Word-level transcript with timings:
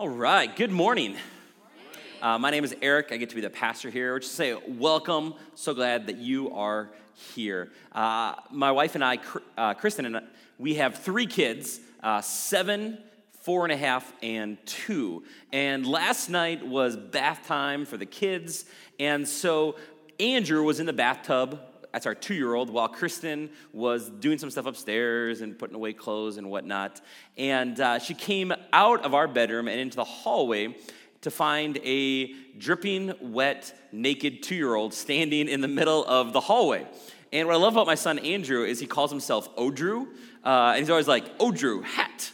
All 0.00 0.08
right, 0.08 0.56
good 0.56 0.72
morning. 0.72 1.16
Uh, 2.22 2.38
my 2.38 2.50
name 2.50 2.64
is 2.64 2.74
Eric. 2.80 3.08
I 3.12 3.18
get 3.18 3.28
to 3.28 3.34
be 3.34 3.42
the 3.42 3.50
pastor 3.50 3.90
here. 3.90 4.14
Which 4.14 4.26
say, 4.26 4.54
welcome. 4.66 5.34
So 5.54 5.74
glad 5.74 6.06
that 6.06 6.16
you 6.16 6.50
are 6.54 6.90
here. 7.34 7.70
Uh, 7.92 8.34
my 8.50 8.72
wife 8.72 8.94
and 8.94 9.04
I, 9.04 9.18
uh, 9.58 9.74
Kristen, 9.74 10.06
and 10.06 10.16
I, 10.16 10.22
we 10.58 10.76
have 10.76 10.96
three 10.96 11.26
kids 11.26 11.78
uh, 12.02 12.22
seven, 12.22 12.98
four 13.42 13.64
and 13.64 13.72
a 13.72 13.76
half, 13.76 14.10
and 14.22 14.56
two. 14.64 15.24
And 15.52 15.86
last 15.86 16.30
night 16.30 16.66
was 16.66 16.96
bath 16.96 17.46
time 17.46 17.84
for 17.84 17.98
the 17.98 18.06
kids. 18.06 18.64
And 18.98 19.28
so 19.28 19.76
Andrew 20.18 20.62
was 20.62 20.80
in 20.80 20.86
the 20.86 20.94
bathtub 20.94 21.60
that's 21.92 22.06
our 22.06 22.14
two 22.14 22.34
year 22.34 22.54
old, 22.54 22.70
while 22.70 22.88
Kristen 22.88 23.50
was 23.72 24.08
doing 24.08 24.38
some 24.38 24.50
stuff 24.50 24.66
upstairs 24.66 25.42
and 25.42 25.58
putting 25.58 25.76
away 25.76 25.92
clothes 25.92 26.38
and 26.38 26.50
whatnot. 26.50 27.00
And 27.36 27.78
uh, 27.78 27.98
she 27.98 28.14
came 28.14 28.52
out 28.72 29.04
of 29.04 29.14
our 29.14 29.28
bedroom 29.28 29.68
and 29.68 29.78
into 29.78 29.96
the 29.96 30.04
hallway 30.04 30.74
to 31.20 31.30
find 31.30 31.78
a 31.84 32.32
dripping, 32.58 33.14
wet, 33.20 33.74
naked 33.92 34.42
two 34.42 34.54
year 34.54 34.74
old 34.74 34.94
standing 34.94 35.48
in 35.48 35.60
the 35.60 35.68
middle 35.68 36.04
of 36.06 36.32
the 36.32 36.40
hallway. 36.40 36.86
And 37.32 37.46
what 37.46 37.54
I 37.54 37.58
love 37.58 37.74
about 37.74 37.86
my 37.86 37.94
son 37.94 38.18
Andrew 38.18 38.64
is 38.64 38.80
he 38.80 38.86
calls 38.86 39.10
himself 39.10 39.54
Odrew, 39.56 40.06
uh, 40.44 40.72
and 40.74 40.80
he's 40.80 40.90
always 40.90 41.08
like, 41.08 41.38
Odrew, 41.38 41.82
hat, 41.82 42.30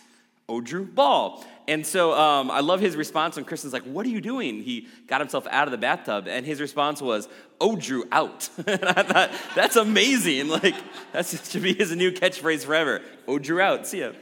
Odrew, 0.49 0.93
ball. 0.93 1.45
And 1.69 1.87
so 1.87 2.15
um, 2.19 2.51
I 2.51 2.61
love 2.61 2.81
his 2.81 2.97
response 2.97 3.37
when 3.37 3.45
Kristen's 3.45 3.75
like, 3.75 3.83
What 3.83 4.07
are 4.07 4.09
you 4.09 4.23
doing? 4.23 4.63
He 4.63 4.89
got 5.07 5.21
himself 5.21 5.47
out 5.51 5.69
of 5.69 5.71
the 5.71 5.79
bathtub, 5.79 6.27
and 6.27 6.45
his 6.45 6.63
response 6.63 7.03
was, 7.03 7.29
Oh, 7.61 7.77
Drew, 7.77 8.05
out. 8.11 8.49
and 8.67 8.85
I 8.87 9.03
thought, 9.03 9.31
That's 9.55 9.77
amazing. 9.77 10.49
Like, 10.59 10.75
that 11.13 11.27
should 11.27 11.63
be 11.63 11.75
his 11.75 11.95
new 11.95 12.11
catchphrase 12.11 12.65
forever. 12.65 13.03
Oh, 13.29 13.39
Drew, 13.39 13.61
out. 13.61 13.87
See 13.87 14.01
ya. 14.01 14.13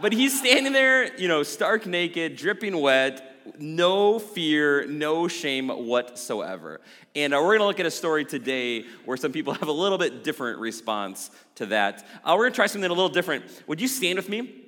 But 0.00 0.12
he's 0.12 0.38
standing 0.38 0.72
there, 0.72 1.16
you 1.16 1.28
know, 1.28 1.42
stark 1.42 1.86
naked, 1.86 2.36
dripping 2.36 2.76
wet, 2.76 3.56
no 3.58 4.18
fear, 4.18 4.86
no 4.86 5.28
shame 5.28 5.68
whatsoever. 5.68 6.80
And 7.16 7.32
uh, 7.32 7.38
we're 7.38 7.58
going 7.58 7.60
to 7.60 7.66
look 7.66 7.80
at 7.80 7.86
a 7.86 7.90
story 7.90 8.24
today 8.24 8.84
where 9.06 9.16
some 9.16 9.32
people 9.32 9.54
have 9.54 9.68
a 9.68 9.72
little 9.72 9.98
bit 9.98 10.24
different 10.24 10.58
response 10.58 11.30
to 11.54 11.66
that. 11.66 12.06
Uh, 12.22 12.34
we're 12.36 12.44
going 12.44 12.52
to 12.52 12.56
try 12.56 12.66
something 12.66 12.90
a 12.90 12.94
little 12.94 13.08
different. 13.08 13.44
Would 13.66 13.80
you 13.80 13.88
stand 13.88 14.16
with 14.16 14.28
me? 14.28 14.61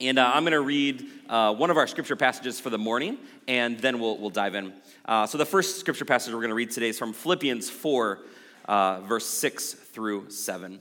And 0.00 0.18
uh, 0.18 0.30
I'm 0.32 0.42
going 0.42 0.52
to 0.52 0.60
read 0.60 1.06
uh, 1.28 1.54
one 1.54 1.70
of 1.70 1.76
our 1.76 1.86
scripture 1.86 2.16
passages 2.16 2.60
for 2.60 2.70
the 2.70 2.78
morning, 2.78 3.18
and 3.48 3.78
then 3.78 3.98
we'll, 3.98 4.18
we'll 4.18 4.30
dive 4.30 4.54
in. 4.54 4.72
Uh, 5.04 5.26
so, 5.26 5.38
the 5.38 5.46
first 5.46 5.80
scripture 5.80 6.04
passage 6.04 6.32
we're 6.34 6.40
going 6.40 6.50
to 6.50 6.54
read 6.54 6.70
today 6.70 6.90
is 6.90 6.98
from 6.98 7.12
Philippians 7.12 7.70
4, 7.70 8.18
uh, 8.66 9.00
verse 9.00 9.26
6 9.26 9.72
through 9.72 10.30
7. 10.30 10.80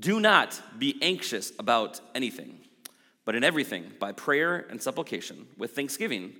Do 0.00 0.18
not 0.18 0.60
be 0.78 0.98
anxious 1.02 1.52
about 1.58 2.00
anything 2.14 2.60
but 3.26 3.34
in 3.34 3.44
everything, 3.44 3.92
by 3.98 4.12
prayer 4.12 4.66
and 4.70 4.80
supplication, 4.80 5.48
with 5.58 5.72
thanksgiving, 5.72 6.32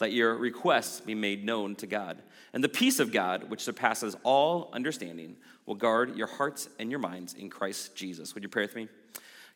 let 0.00 0.12
your 0.12 0.34
requests 0.34 1.00
be 1.00 1.14
made 1.14 1.44
known 1.44 1.76
to 1.76 1.86
God. 1.86 2.20
And 2.52 2.62
the 2.62 2.68
peace 2.68 2.98
of 2.98 3.12
God, 3.12 3.48
which 3.48 3.62
surpasses 3.62 4.16
all 4.24 4.68
understanding, 4.72 5.36
will 5.64 5.76
guard 5.76 6.16
your 6.16 6.26
hearts 6.26 6.68
and 6.80 6.90
your 6.90 6.98
minds 6.98 7.34
in 7.34 7.48
Christ 7.48 7.94
Jesus. 7.94 8.34
Would 8.34 8.42
you 8.42 8.48
pray 8.48 8.64
with 8.64 8.74
me? 8.74 8.88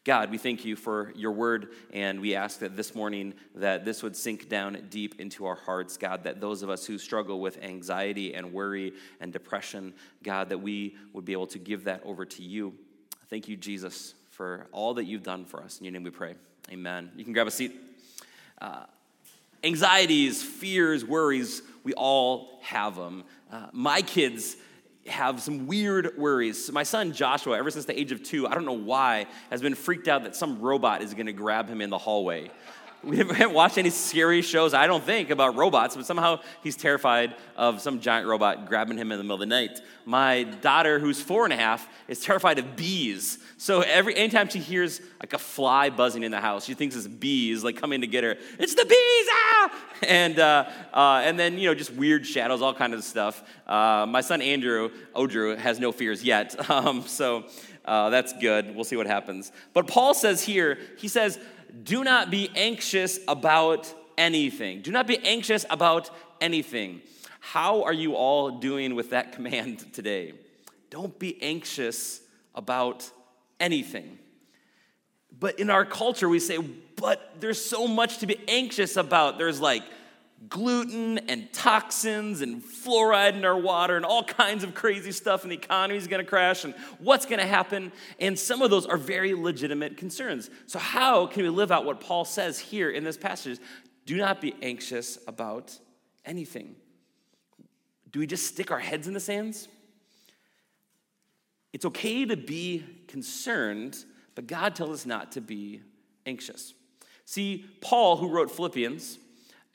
God, 0.06 0.30
we 0.30 0.38
thank 0.38 0.64
you 0.64 0.76
for 0.76 1.12
your 1.16 1.32
word, 1.32 1.70
and 1.92 2.20
we 2.20 2.36
ask 2.36 2.60
that 2.60 2.76
this 2.76 2.94
morning 2.94 3.34
that 3.56 3.84
this 3.84 4.04
would 4.04 4.14
sink 4.14 4.48
down 4.48 4.86
deep 4.88 5.20
into 5.20 5.46
our 5.46 5.56
hearts, 5.56 5.96
God, 5.96 6.22
that 6.22 6.40
those 6.40 6.62
of 6.62 6.70
us 6.70 6.86
who 6.86 6.96
struggle 6.96 7.40
with 7.40 7.60
anxiety 7.60 8.32
and 8.32 8.52
worry 8.52 8.92
and 9.18 9.32
depression, 9.32 9.92
God, 10.22 10.50
that 10.50 10.58
we 10.58 10.94
would 11.12 11.24
be 11.24 11.32
able 11.32 11.48
to 11.48 11.58
give 11.58 11.82
that 11.84 12.02
over 12.04 12.24
to 12.24 12.42
you. 12.44 12.72
Thank 13.30 13.48
you, 13.48 13.56
Jesus, 13.56 14.14
for 14.30 14.68
all 14.70 14.94
that 14.94 15.06
you've 15.06 15.24
done 15.24 15.44
for 15.44 15.60
us. 15.60 15.80
In 15.80 15.84
your 15.86 15.92
name 15.92 16.04
we 16.04 16.10
pray. 16.10 16.36
Amen. 16.70 17.10
You 17.16 17.24
can 17.24 17.32
grab 17.32 17.48
a 17.48 17.50
seat. 17.50 17.74
Uh, 18.60 18.84
anxieties, 19.64 20.40
fears, 20.40 21.04
worries, 21.04 21.62
we 21.82 21.94
all 21.94 22.60
have 22.62 22.94
them. 22.94 23.24
Uh, 23.50 23.66
my 23.72 24.02
kids 24.02 24.54
have 25.08 25.40
some 25.40 25.66
weird 25.66 26.17
worries. 26.17 26.70
My 26.72 26.83
son 26.83 27.12
Joshua, 27.12 27.58
ever 27.58 27.70
since 27.70 27.84
the 27.84 27.98
age 27.98 28.12
of 28.12 28.22
two, 28.22 28.46
I 28.46 28.55
don't 28.55 28.64
know 28.64 28.72
why, 28.72 29.27
has 29.50 29.62
been 29.62 29.74
freaked 29.74 30.08
out 30.08 30.24
that 30.24 30.36
some 30.36 30.61
robot 30.61 31.02
is 31.02 31.14
going 31.14 31.27
to 31.27 31.33
grab 31.33 31.68
him 31.68 31.80
in 31.80 31.90
the 31.90 31.98
hallway. 31.98 32.50
We 33.07 33.18
haven't 33.18 33.52
watched 33.52 33.79
any 33.79 33.90
scary 33.90 34.42
shows, 34.42 34.74
I 34.74 34.89
don't 34.89 35.05
think, 35.05 35.30
about 35.30 35.55
robots, 35.55 35.95
but 35.95 36.07
somehow 36.07 36.40
he's 36.64 36.77
terrified 36.77 37.36
of 37.57 37.80
some 37.80 38.01
giant 38.01 38.27
robot 38.27 38.67
grabbing 38.67 38.98
him 38.98 39.12
in 39.12 39.18
the 39.18 39.24
middle 39.24 39.36
of 39.36 39.40
the 39.40 39.46
night. 39.46 39.80
My 40.05 40.42
daughter, 40.42 40.98
who's 40.98 41.20
four 41.20 41.45
and 41.45 41.52
a 41.52 41.57
half, 41.57 41.86
is 42.08 42.20
terrified 42.20 42.58
of 42.58 42.74
bees. 42.74 43.39
So 43.58 43.83
every 43.83 44.17
anytime 44.17 44.48
she 44.48 44.58
hears 44.58 45.01
like 45.20 45.33
a 45.33 45.39
fly 45.39 45.90
buzzing 45.90 46.24
in 46.24 46.33
the 46.33 46.40
house, 46.40 46.64
she 46.64 46.74
thinks 46.74 46.96
it's 46.96 47.07
bees 47.07 47.62
like 47.62 47.77
coming 47.77 48.01
to 48.01 48.07
get 48.07 48.24
her. 48.24 48.36
It's 48.58 48.74
the 48.74 48.84
bees! 48.84 49.28
Ah! 49.30 49.73
And 50.07 50.39
uh, 50.39 50.68
uh, 50.92 51.23
and 51.24 51.39
then 51.39 51.58
you 51.58 51.68
know 51.68 51.74
just 51.74 51.90
weird 51.90 52.27
shadows, 52.27 52.61
all 52.61 52.74
kinds 52.74 52.95
of 52.95 53.02
stuff. 53.02 53.42
Uh, 53.67 54.05
my 54.07 54.20
son 54.20 54.42
Andrew 54.42 54.90
Odrew 55.14 55.57
has 55.57 55.80
no 55.80 55.90
fears 55.90 56.23
yet, 56.23 56.70
um, 56.70 57.02
so. 57.02 57.45
Uh, 57.86 58.11
that's 58.11 58.33
good. 58.40 58.74
We'll 58.74 58.83
see 58.83 58.96
what 58.96 59.07
happens. 59.07 59.52
But 59.73 59.86
Paul 59.86 60.13
says 60.13 60.42
here, 60.42 60.77
he 60.98 61.07
says, 61.07 61.39
do 61.82 62.04
not 62.04 62.30
be 62.30 62.50
anxious 62.54 63.18
about 63.28 63.92
anything. 64.18 64.82
Do 64.82 64.90
not 64.90 65.06
be 65.06 65.18
anxious 65.18 65.64
about 65.70 66.10
anything. 66.40 67.02
How 67.40 67.84
are 67.84 67.92
you 67.92 68.14
all 68.14 68.58
doing 68.58 68.94
with 68.94 69.10
that 69.10 69.32
command 69.36 69.92
today? 69.92 70.32
Don't 70.90 71.18
be 71.18 71.40
anxious 71.42 72.20
about 72.54 73.10
anything. 73.60 74.18
But 75.38 75.58
in 75.58 75.70
our 75.70 75.84
culture, 75.84 76.28
we 76.28 76.38
say, 76.38 76.58
but 76.58 77.36
there's 77.40 77.62
so 77.62 77.86
much 77.86 78.18
to 78.18 78.27
be 78.27 78.40
anxious 78.48 78.96
about. 78.96 79.38
There's 79.38 79.60
like 79.60 79.83
gluten 80.48 81.19
and 81.29 81.52
toxins 81.52 82.41
and 82.41 82.63
fluoride 82.63 83.35
in 83.35 83.45
our 83.45 83.58
water 83.58 83.97
and 83.97 84.05
all 84.05 84.23
kinds 84.23 84.64
of 84.64 84.74
crazy 84.74 85.13
stuff, 85.13 85.42
and 85.42 85.51
the 85.51 85.57
economy 85.57 85.98
is 85.98 86.07
going 86.07 86.23
to 86.23 86.29
crash, 86.29 86.64
and 86.64 86.74
what's 86.98 87.27
going 87.27 87.41
to 87.41 87.47
happen. 87.47 87.91
And 88.20 88.39
some 88.39 88.63
of 88.63 88.70
those 88.70 88.86
are 88.86 88.96
very 88.96 89.35
legitimate 89.35 89.96
concerns. 89.96 90.51
So, 90.67 90.79
how 90.79 91.27
can 91.27 91.42
we 91.42 91.48
live 91.48 91.73
out 91.73 91.85
what 91.85 92.01
Paul 92.01 92.25
says 92.25 92.58
here 92.58 92.91
in 92.91 93.05
this 93.05 93.17
passage? 93.17 93.58
Do 94.05 94.17
not 94.17 94.41
be 94.41 94.55
anxious 94.63 95.19
about 95.27 95.77
anything. 96.25 96.77
Do 98.13 98.20
we 98.20 98.27
just 98.27 98.46
stick 98.46 98.70
our 98.70 98.79
heads 98.79 99.08
in 99.08 99.14
the 99.14 99.20
sands? 99.20 99.69
It's 101.73 101.85
okay 101.85 102.25
to 102.25 102.36
be 102.36 102.85
concerned, 103.08 103.96
but 104.35 104.46
God 104.46 104.75
tells 104.75 104.91
us 104.91 105.07
not 105.07 105.33
to 105.33 105.41
be 105.41 105.83
anxious. 106.25 106.73
See, 107.25 107.67
Paul, 107.80 108.17
who 108.17 108.29
wrote 108.29 108.51
Philippians, 108.51 109.19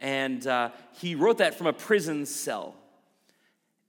and 0.02 0.46
uh, 0.48 0.72
he 1.00 1.16
wrote 1.16 1.38
that 1.38 1.56
from 1.56 1.68
a 1.68 1.74
prison 1.74 2.26
cell. 2.26 2.76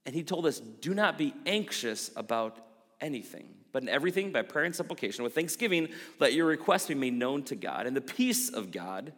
And 0.05 0.13
he 0.13 0.23
told 0.23 0.45
us, 0.45 0.59
do 0.59 0.93
not 0.93 1.17
be 1.17 1.33
anxious 1.45 2.11
about 2.15 2.57
anything, 3.01 3.47
but 3.71 3.83
in 3.83 3.89
everything, 3.89 4.31
by 4.31 4.43
prayer 4.43 4.65
and 4.65 4.75
supplication, 4.75 5.23
with 5.23 5.33
thanksgiving, 5.33 5.89
let 6.19 6.33
your 6.33 6.45
requests 6.45 6.87
be 6.87 6.95
made 6.95 7.13
known 7.13 7.43
to 7.43 7.55
God. 7.55 7.87
And 7.87 7.95
the 7.95 8.01
peace 8.01 8.49
of 8.49 8.71
God, 8.71 9.11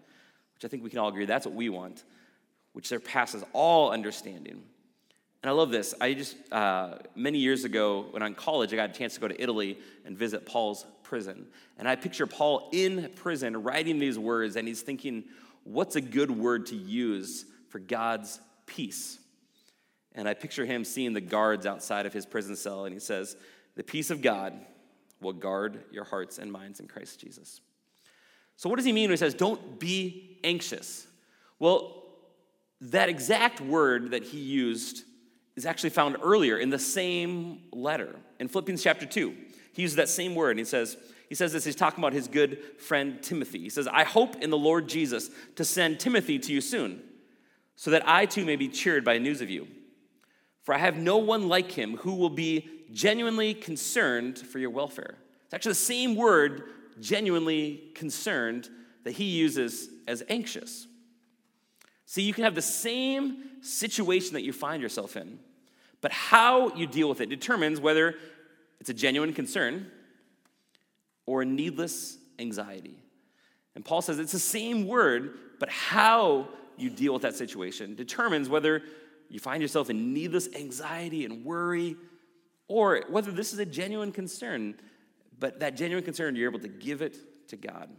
which 0.54 0.64
I 0.64 0.68
think 0.68 0.84
we 0.84 0.90
can 0.90 1.00
all 1.00 1.10
agree 1.10 1.26
that's 1.26 1.46
what 1.46 1.56
we 1.56 1.70
want, 1.70 2.04
which 2.74 2.88
surpasses 2.88 3.44
all 3.52 3.92
understanding. 3.92 4.64
And 5.44 5.50
I 5.50 5.54
love 5.54 5.70
this. 5.70 5.94
I 6.02 6.14
just, 6.14 6.36
uh, 6.52 6.96
many 7.16 7.40
years 7.40 7.66
ago, 7.66 8.08
when 8.12 8.24
I'm 8.24 8.30
in 8.30 8.36
college, 8.36 8.74
I 8.74 8.78
got 8.78 8.90
a 8.90 8.94
chance 8.94 9.14
to 9.16 9.20
go 9.20 9.28
to 9.28 9.40
Italy 9.42 9.78
and 10.06 10.18
visit 10.18 10.46
Paul's 10.46 10.86
prison. 11.04 11.46
And 11.78 11.88
I 11.88 11.96
picture 11.96 12.26
Paul 12.26 12.70
in 12.72 13.12
prison 13.16 13.62
writing 13.62 14.00
these 14.00 14.18
words, 14.18 14.56
and 14.56 14.68
he's 14.68 14.82
thinking, 14.82 15.26
what's 15.66 15.98
a 15.98 16.02
good 16.02 16.32
word 16.32 16.68
to 16.68 16.76
use 16.76 17.46
for 17.68 17.80
God's 17.80 18.40
peace? 18.66 19.20
And 20.14 20.30
I 20.30 20.34
picture 20.34 20.66
him 20.66 20.86
seeing 20.86 21.12
the 21.12 21.20
guards 21.20 21.66
outside 21.66 22.06
of 22.06 22.14
his 22.14 22.26
prison 22.26 22.56
cell, 22.56 22.86
and 22.86 22.94
he 22.94 23.00
says, 23.02 23.36
The 23.76 23.84
peace 23.84 24.10
of 24.10 24.22
God 24.22 24.54
will 25.20 25.34
guard 25.34 25.84
your 25.92 26.06
hearts 26.06 26.38
and 26.38 26.50
minds 26.50 26.80
in 26.80 26.88
Christ 26.88 27.20
Jesus. 27.20 27.60
So, 28.56 28.70
what 28.70 28.78
does 28.78 28.86
he 28.86 28.94
mean 28.94 29.10
when 29.10 29.12
he 29.12 29.18
says, 29.18 29.34
Don't 29.34 29.78
be 29.78 30.40
anxious? 30.44 31.08
Well, 31.60 32.04
that 32.80 33.10
exact 33.10 33.60
word 33.60 34.12
that 34.12 34.24
he 34.24 34.40
used 34.40 35.04
is 35.56 35.66
actually 35.66 35.90
found 35.90 36.18
earlier 36.22 36.58
in 36.58 36.70
the 36.70 36.80
same 36.80 37.64
letter 37.72 38.16
in 38.40 38.48
Philippians 38.48 38.84
chapter 38.84 39.06
2. 39.06 39.34
He 39.74 39.82
uses 39.82 39.98
that 39.98 40.10
same 40.10 40.36
word, 40.36 40.52
and 40.52 40.60
he 40.60 40.66
says, 40.66 40.98
he 41.30 41.36
says 41.36 41.54
this, 41.54 41.64
he's 41.64 41.76
talking 41.76 42.04
about 42.04 42.14
his 42.14 42.28
good 42.28 42.60
friend 42.80 43.22
Timothy. 43.22 43.60
He 43.60 43.70
says, 43.70 43.88
I 43.88 44.04
hope 44.04 44.36
in 44.44 44.50
the 44.50 44.58
Lord 44.58 44.88
Jesus 44.88 45.30
to 45.56 45.66
send 45.66 46.00
Timothy 46.00 46.40
to 46.40 46.54
you 46.54 46.62
soon, 46.62 47.02
so 47.76 47.92
that 47.92 48.08
I 48.08 48.26
too 48.26 48.46
may 48.46 48.56
be 48.56 48.68
cheered 48.68 49.04
by 49.04 49.18
news 49.18 49.42
of 49.42 49.50
you. 49.50 49.68
For 50.64 50.74
I 50.74 50.78
have 50.78 50.98
no 50.98 51.18
one 51.18 51.48
like 51.48 51.72
him 51.72 51.98
who 51.98 52.16
will 52.16 52.30
be 52.30 52.70
genuinely 52.92 53.54
concerned 53.54 54.40
for 54.40 54.60
your 54.60 54.70
welfare. 54.70 55.16
It's 55.46 55.54
actually 55.54 55.72
the 55.72 55.76
same 55.76 56.16
word, 56.16 56.64
genuinely 57.00 57.92
concerned, 57.94 58.70
that 59.04 59.12
he 59.12 59.26
uses 59.26 59.90
as 60.08 60.24
anxious. 60.30 60.88
See, 62.06 62.22
you 62.22 62.34
can 62.34 62.44
have 62.44 62.56
the 62.56 62.62
same 62.62 63.44
situation 63.62 64.34
that 64.34 64.44
you 64.44 64.54
find 64.54 64.82
yourself 64.82 65.18
in, 65.18 65.40
but 66.02 66.12
how 66.12 66.74
you 66.76 66.88
deal 66.88 67.10
with 67.10 67.22
it 67.22 67.30
determines 67.30 67.80
whether 67.80 68.16
it's 68.80 68.90
a 68.90 68.94
genuine 68.94 69.34
concern 69.34 69.92
or 71.26 71.46
needless 71.46 72.18
anxiety. 72.40 73.00
And 73.76 73.84
Paul 73.84 74.02
says 74.02 74.20
it's 74.20 74.32
the 74.32 74.40
same 74.40 74.88
word, 74.88 75.38
but 75.60 75.70
how 75.70 76.48
you 76.78 76.90
deal 76.90 77.14
with 77.14 77.22
that 77.24 77.36
situation 77.36 77.96
determines 77.96 78.50
whether 78.50 78.82
you 79.30 79.40
find 79.40 79.62
yourself 79.62 79.90
in 79.90 80.14
needless 80.14 80.48
anxiety 80.56 81.26
and 81.26 81.44
worry, 81.44 81.96
or 82.68 83.04
whether 83.10 83.32
this 83.32 83.54
is 83.54 83.60
a 83.60 83.66
genuine 83.66 84.12
concern, 84.12 84.76
but 85.40 85.60
that 85.60 85.76
genuine 85.76 86.04
concern, 86.04 86.36
you're 86.36 86.50
able 86.50 86.60
to 86.60 86.68
give 86.68 87.02
it 87.02 87.48
to 87.50 87.56
God. 87.56 87.90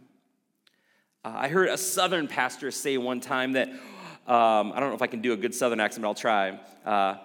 Uh, 1.23 1.33
I 1.35 1.47
heard 1.47 1.69
a 1.69 1.77
southern 1.77 2.27
pastor 2.27 2.71
say 2.71 2.97
one 2.97 3.19
time 3.19 3.53
that, 3.53 3.69
um, 3.69 4.71
I 4.73 4.79
don't 4.79 4.89
know 4.89 4.95
if 4.95 5.01
I 5.01 5.07
can 5.07 5.21
do 5.21 5.33
a 5.33 5.37
good 5.37 5.53
southern 5.53 5.79
accent, 5.79 6.03
but 6.03 6.07
I'll 6.07 6.15
try. 6.15 6.59
Uh, 6.85 7.15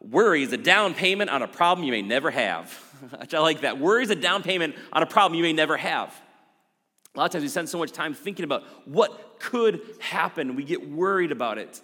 worry 0.00 0.42
is 0.42 0.52
a 0.52 0.56
down 0.56 0.94
payment 0.94 1.30
on 1.30 1.42
a 1.42 1.48
problem 1.48 1.84
you 1.84 1.92
may 1.92 2.02
never 2.02 2.30
have. 2.30 2.78
I 3.32 3.38
like 3.38 3.62
that. 3.62 3.78
Worry 3.78 4.02
is 4.02 4.10
a 4.10 4.14
down 4.14 4.42
payment 4.42 4.76
on 4.92 5.02
a 5.02 5.06
problem 5.06 5.36
you 5.36 5.42
may 5.42 5.52
never 5.52 5.76
have. 5.76 6.14
A 7.14 7.18
lot 7.18 7.26
of 7.26 7.32
times 7.32 7.42
we 7.42 7.48
spend 7.48 7.68
so 7.68 7.78
much 7.78 7.92
time 7.92 8.14
thinking 8.14 8.44
about 8.44 8.62
what 8.86 9.40
could 9.40 9.80
happen. 9.98 10.54
We 10.54 10.64
get 10.64 10.88
worried 10.88 11.32
about 11.32 11.58
it. 11.58 11.80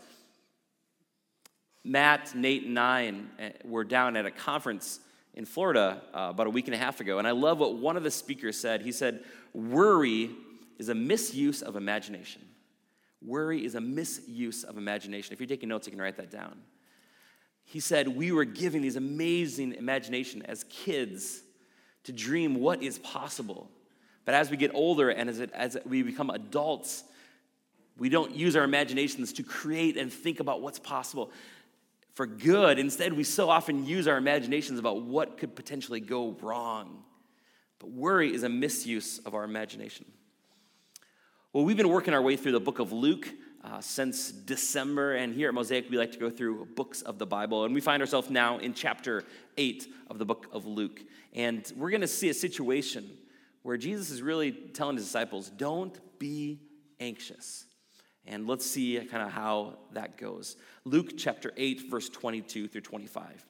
Matt, 1.85 2.35
Nate, 2.35 2.67
and 2.67 2.79
I 2.79 3.13
eh, 3.39 3.51
were 3.65 3.85
down 3.85 4.17
at 4.17 4.27
a 4.27 4.31
conference 4.31 5.01
in 5.35 5.45
Florida 5.45 6.03
uh, 6.15 6.29
about 6.31 6.47
a 6.47 6.51
week 6.51 6.67
and 6.67 6.75
a 6.75 6.79
half 6.79 7.01
ago, 7.01 7.19
and 7.19 7.27
I 7.27 7.33
love 7.33 7.59
what 7.59 7.77
one 7.77 7.97
of 7.97 8.03
the 8.03 8.11
speakers 8.11 8.59
said. 8.59 8.83
He 8.83 8.93
said, 8.93 9.25
Worry 9.53 10.31
is 10.79 10.89
a 10.89 10.95
misuse 10.95 11.63
of 11.63 11.77
imagination. 11.77 12.43
Worry 13.25 13.65
is 13.65 13.75
a 13.75 13.81
misuse 13.81 14.65
of 14.65 14.79
imagination. 14.79 15.33
If 15.33 15.41
you're 15.41 15.47
taking 15.47 15.69
notes, 15.69 15.87
you 15.87 15.91
can 15.93 16.01
write 16.01 16.17
that 16.17 16.31
down. 16.31 16.57
He 17.67 17.81
said, 17.81 18.09
We 18.09 18.33
were 18.33 18.45
given 18.45 18.81
these 18.81 18.97
amazing 18.97 19.75
imagination 19.75 20.43
as 20.47 20.65
kids 20.65 21.43
to 22.05 22.13
dream 22.13 22.55
what 22.55 22.83
is 22.83 22.99
possible. 23.01 23.69
But 24.25 24.35
as 24.35 24.51
we 24.51 24.57
get 24.57 24.71
older 24.75 25.11
and 25.11 25.29
as, 25.29 25.41
it, 25.41 25.51
as 25.53 25.77
we 25.85 26.03
become 26.03 26.31
adults, 26.31 27.05
we 27.99 28.09
don't 28.09 28.35
use 28.35 28.57
our 28.57 28.65
imaginations 28.65 29.33
to 29.35 29.43
create 29.43 29.97
and 29.97 30.13
think 30.13 30.41
about 30.41 30.63
what's 30.63 30.79
possible 30.79 31.31
for 32.15 32.27
good. 32.27 32.79
Instead, 32.79 33.13
we 33.13 33.25
so 33.25 33.51
often 33.51 33.85
use 33.85 34.07
our 34.09 34.17
imaginations 34.17 34.79
about 34.79 35.03
what 35.03 35.37
could 35.37 35.55
potentially 35.55 36.01
go 36.01 36.37
wrong. 36.41 37.03
But 37.79 37.91
worry 37.91 38.33
is 38.33 38.43
a 38.43 38.49
misuse 38.49 39.19
of 39.19 39.35
our 39.35 39.45
imagination. 39.45 40.07
Well, 41.53 41.65
we've 41.65 41.77
been 41.77 41.89
working 41.89 42.15
our 42.15 42.23
way 42.23 42.37
through 42.37 42.53
the 42.53 42.61
book 42.61 42.79
of 42.79 42.93
Luke 42.93 43.29
uh, 43.67 43.81
since 43.81 44.31
December, 44.31 45.17
and 45.17 45.35
here 45.35 45.49
at 45.49 45.55
Mosaic, 45.55 45.91
we 45.91 45.99
like 45.99 46.13
to 46.13 46.19
go 46.19 46.31
through 46.31 46.67
books 46.77 47.03
of 47.03 47.19
the 47.19 47.27
Bible. 47.27 47.65
And 47.65 47.75
we 47.75 47.81
find 47.81 48.01
ourselves 48.01 48.31
now 48.31 48.59
in 48.59 48.75
chapter 48.75 49.25
8 49.57 49.89
of 50.09 50.19
the 50.19 50.25
book 50.25 50.47
of 50.53 50.67
Luke. 50.67 51.03
And 51.33 51.71
we're 51.77 51.91
going 51.91 52.01
to 52.03 52.07
see 52.07 52.29
a 52.29 52.35
situation 52.35 53.11
where 53.63 53.77
Jesus 53.77 54.11
is 54.11 54.23
really 54.23 54.53
telling 54.53 54.97
his 54.97 55.05
disciples, 55.05 55.51
don't 55.51 55.99
be 56.21 56.61
anxious. 57.01 57.65
And 58.25 58.47
let's 58.47 58.65
see 58.65 58.99
kind 59.01 59.23
of 59.23 59.33
how 59.33 59.79
that 59.93 60.17
goes. 60.17 60.57
Luke 60.85 61.19
chapter 61.19 61.53
8, 61.57 61.91
verse 61.91 62.09
22 62.09 62.69
through 62.69 62.81
25. 62.81 63.45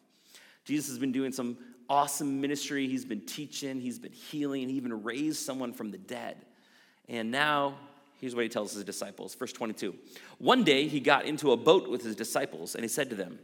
Jesus 0.65 0.89
has 0.89 0.99
been 0.99 1.13
doing 1.13 1.33
some 1.33 1.59
awesome 1.91 2.41
ministry. 2.41 2.89
He's 2.89 3.05
been 3.05 3.27
teaching, 3.27 3.81
he's 3.81 3.99
been 3.99 4.13
healing, 4.13 4.69
he 4.69 4.77
even 4.77 5.03
raised 5.03 5.45
someone 5.45 5.75
from 5.75 5.91
the 5.91 5.99
dead. 5.99 6.47
And 7.09 7.31
now, 7.31 7.77
here's 8.21 8.35
what 8.35 8.43
he 8.43 8.49
tells 8.49 8.73
his 8.73 8.85
disciples. 8.85 9.35
Verse 9.35 9.53
22. 9.53 9.95
One 10.39 10.65
day 10.65 10.89
he 10.89 11.01
got 11.01 11.25
into 11.25 11.53
a 11.53 11.57
boat 11.57 11.89
with 11.89 12.03
his 12.03 12.17
disciples, 12.17 12.75
and 12.75 12.85
he 12.85 12.89
said 12.89 13.11
to 13.11 13.17
them, 13.17 13.39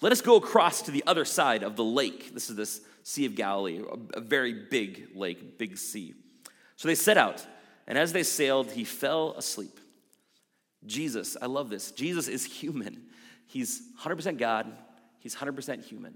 Let 0.00 0.12
us 0.12 0.20
go 0.20 0.36
across 0.36 0.82
to 0.82 0.90
the 0.90 1.04
other 1.06 1.24
side 1.24 1.62
of 1.62 1.76
the 1.76 1.84
lake. 1.84 2.34
This 2.34 2.50
is 2.50 2.56
this 2.56 2.80
Sea 3.02 3.26
of 3.26 3.34
Galilee, 3.34 3.80
a 4.14 4.20
very 4.20 4.52
big 4.52 5.08
lake, 5.14 5.58
big 5.58 5.78
sea. 5.78 6.14
So 6.76 6.88
they 6.88 6.94
set 6.94 7.16
out, 7.16 7.44
and 7.86 7.96
as 7.96 8.12
they 8.12 8.22
sailed, 8.22 8.70
he 8.70 8.84
fell 8.84 9.34
asleep. 9.36 9.80
Jesus, 10.86 11.36
I 11.40 11.46
love 11.46 11.70
this. 11.70 11.90
Jesus 11.90 12.28
is 12.28 12.44
human. 12.44 13.06
He's 13.46 13.82
100% 14.00 14.38
God, 14.38 14.72
he's 15.18 15.34
100% 15.34 15.84
human. 15.84 16.14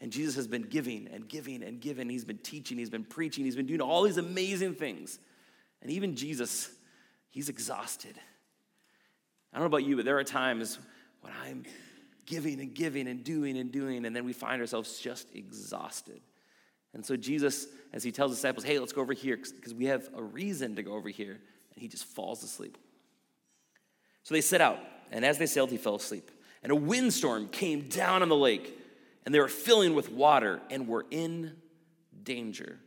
And 0.00 0.10
Jesus 0.10 0.34
has 0.34 0.48
been 0.48 0.62
giving 0.62 1.08
and 1.12 1.28
giving 1.28 1.62
and 1.62 1.80
giving. 1.80 2.08
He's 2.08 2.24
been 2.24 2.38
teaching, 2.38 2.76
he's 2.76 2.90
been 2.90 3.04
preaching, 3.04 3.44
he's 3.44 3.54
been 3.54 3.66
doing 3.66 3.80
all 3.80 4.02
these 4.02 4.16
amazing 4.16 4.74
things. 4.74 5.20
And 5.80 5.90
even 5.92 6.16
Jesus, 6.16 6.70
he's 7.32 7.48
exhausted. 7.48 8.14
I 9.52 9.58
don't 9.58 9.64
know 9.64 9.76
about 9.76 9.84
you, 9.84 9.96
but 9.96 10.04
there 10.04 10.18
are 10.18 10.24
times 10.24 10.78
when 11.22 11.32
I'm 11.44 11.64
giving 12.24 12.60
and 12.60 12.72
giving 12.72 13.08
and 13.08 13.24
doing 13.24 13.58
and 13.58 13.72
doing, 13.72 14.06
and 14.06 14.14
then 14.14 14.24
we 14.24 14.32
find 14.32 14.60
ourselves 14.60 15.00
just 15.00 15.34
exhausted. 15.34 16.20
And 16.94 17.04
so 17.04 17.16
Jesus, 17.16 17.66
as 17.92 18.04
he 18.04 18.12
tells 18.12 18.30
the 18.30 18.36
disciples, 18.36 18.64
hey, 18.64 18.78
let's 18.78 18.92
go 18.92 19.00
over 19.00 19.12
here 19.12 19.36
because 19.36 19.74
we 19.74 19.86
have 19.86 20.08
a 20.14 20.22
reason 20.22 20.76
to 20.76 20.82
go 20.82 20.94
over 20.94 21.08
here, 21.08 21.32
and 21.32 21.82
he 21.82 21.88
just 21.88 22.04
falls 22.04 22.42
asleep. 22.44 22.78
So 24.22 24.34
they 24.34 24.40
set 24.40 24.60
out, 24.60 24.78
and 25.10 25.24
as 25.24 25.38
they 25.38 25.46
sailed, 25.46 25.70
he 25.70 25.78
fell 25.78 25.96
asleep. 25.96 26.30
And 26.62 26.70
a 26.70 26.76
windstorm 26.76 27.48
came 27.48 27.88
down 27.88 28.22
on 28.22 28.28
the 28.28 28.36
lake, 28.36 28.78
and 29.24 29.34
they 29.34 29.40
were 29.40 29.48
filling 29.48 29.94
with 29.94 30.12
water 30.12 30.60
and 30.70 30.86
were 30.86 31.06
in 31.10 31.52
danger. 32.22 32.78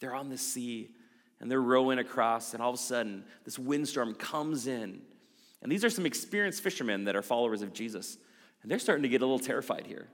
They're 0.00 0.14
on 0.14 0.28
the 0.28 0.38
sea, 0.38 0.90
and 1.40 1.50
they're 1.50 1.60
rowing 1.60 1.98
across, 1.98 2.52
and 2.52 2.62
all 2.62 2.70
of 2.70 2.74
a 2.74 2.78
sudden, 2.78 3.24
this 3.44 3.58
windstorm 3.58 4.14
comes 4.14 4.66
in. 4.66 5.00
And 5.62 5.70
these 5.70 5.84
are 5.84 5.90
some 5.90 6.06
experienced 6.06 6.62
fishermen 6.62 7.04
that 7.04 7.16
are 7.16 7.22
followers 7.22 7.62
of 7.62 7.72
Jesus, 7.72 8.18
and 8.62 8.70
they're 8.70 8.78
starting 8.78 9.02
to 9.02 9.08
get 9.08 9.22
a 9.22 9.24
little 9.24 9.38
terrified 9.38 9.86
here. 9.86 10.08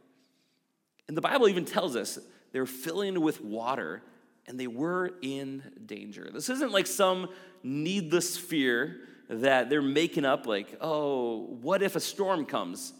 And 1.08 1.16
the 1.16 1.20
Bible 1.20 1.48
even 1.48 1.64
tells 1.64 1.96
us 1.96 2.18
they 2.52 2.60
were 2.60 2.66
filling 2.66 3.20
with 3.20 3.40
water 3.40 4.02
and 4.48 4.58
they 4.58 4.66
were 4.66 5.10
in 5.22 5.62
danger. 5.86 6.30
This 6.32 6.48
isn't 6.48 6.70
like 6.72 6.86
some 6.86 7.28
needless 7.62 8.36
fear 8.36 9.00
that 9.28 9.68
they're 9.68 9.82
making 9.82 10.24
up, 10.24 10.46
like, 10.46 10.78
oh, 10.80 11.58
what 11.60 11.82
if 11.82 11.96
a 11.96 12.00
storm 12.00 12.46
comes? 12.46 12.92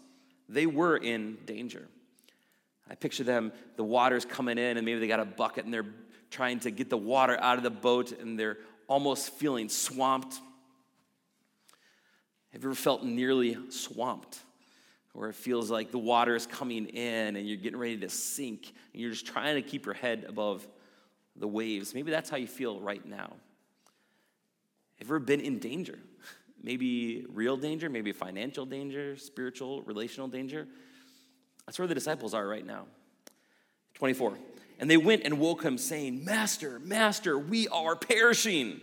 They 0.49 0.65
were 0.65 0.97
in 0.97 1.37
danger. 1.45 1.87
I 2.89 2.95
picture 2.95 3.23
them, 3.23 3.53
the 3.77 3.83
water's 3.83 4.25
coming 4.25 4.57
in, 4.57 4.77
and 4.77 4.85
maybe 4.85 4.99
they 4.99 5.07
got 5.07 5.19
a 5.19 5.25
bucket 5.25 5.65
and 5.65 5.73
they're 5.73 5.85
trying 6.29 6.59
to 6.61 6.71
get 6.71 6.89
the 6.89 6.97
water 6.97 7.37
out 7.39 7.57
of 7.57 7.63
the 7.63 7.69
boat 7.69 8.11
and 8.11 8.37
they're 8.39 8.57
almost 8.87 9.31
feeling 9.33 9.69
swamped. 9.69 10.35
Have 12.53 12.63
you 12.63 12.69
ever 12.69 12.75
felt 12.75 13.03
nearly 13.03 13.57
swamped? 13.69 14.39
where 15.17 15.29
it 15.29 15.35
feels 15.35 15.71
like 15.71 15.89
the 15.89 15.97
water 15.97 16.35
is 16.35 16.45
coming 16.45 16.85
in 16.85 17.35
and 17.35 17.47
you're 17.47 17.57
getting 17.57 17.79
ready 17.79 17.97
to 17.97 18.07
sink 18.07 18.71
and 18.93 19.01
you're 19.01 19.09
just 19.09 19.25
trying 19.25 19.55
to 19.55 19.63
keep 19.63 19.83
your 19.83 19.95
head 19.95 20.23
above 20.29 20.67
the 21.35 21.47
waves. 21.47 21.95
Maybe 21.95 22.11
that's 22.11 22.29
how 22.29 22.37
you 22.37 22.45
feel 22.45 22.79
right 22.79 23.03
now. 23.03 23.33
Have 24.99 25.07
you 25.07 25.15
ever 25.15 25.19
been 25.19 25.41
in 25.41 25.57
danger? 25.57 25.97
Maybe 26.61 27.25
real 27.29 27.57
danger, 27.57 27.89
maybe 27.89 28.11
financial 28.11 28.65
danger, 28.65 29.15
spiritual, 29.15 29.83
relational 29.83 30.27
danger. 30.27 30.67
That's 31.65 31.77
where 31.77 31.87
the 31.87 31.93
disciples 31.93 32.33
are 32.33 32.47
right 32.47 32.65
now. 32.65 32.85
24. 33.93 34.37
And 34.79 34.89
they 34.89 34.97
went 34.97 35.23
and 35.23 35.39
woke 35.39 35.63
him, 35.63 35.77
saying, 35.77 36.23
Master, 36.23 36.79
Master, 36.79 37.37
we 37.37 37.67
are 37.69 37.95
perishing. 37.95 38.79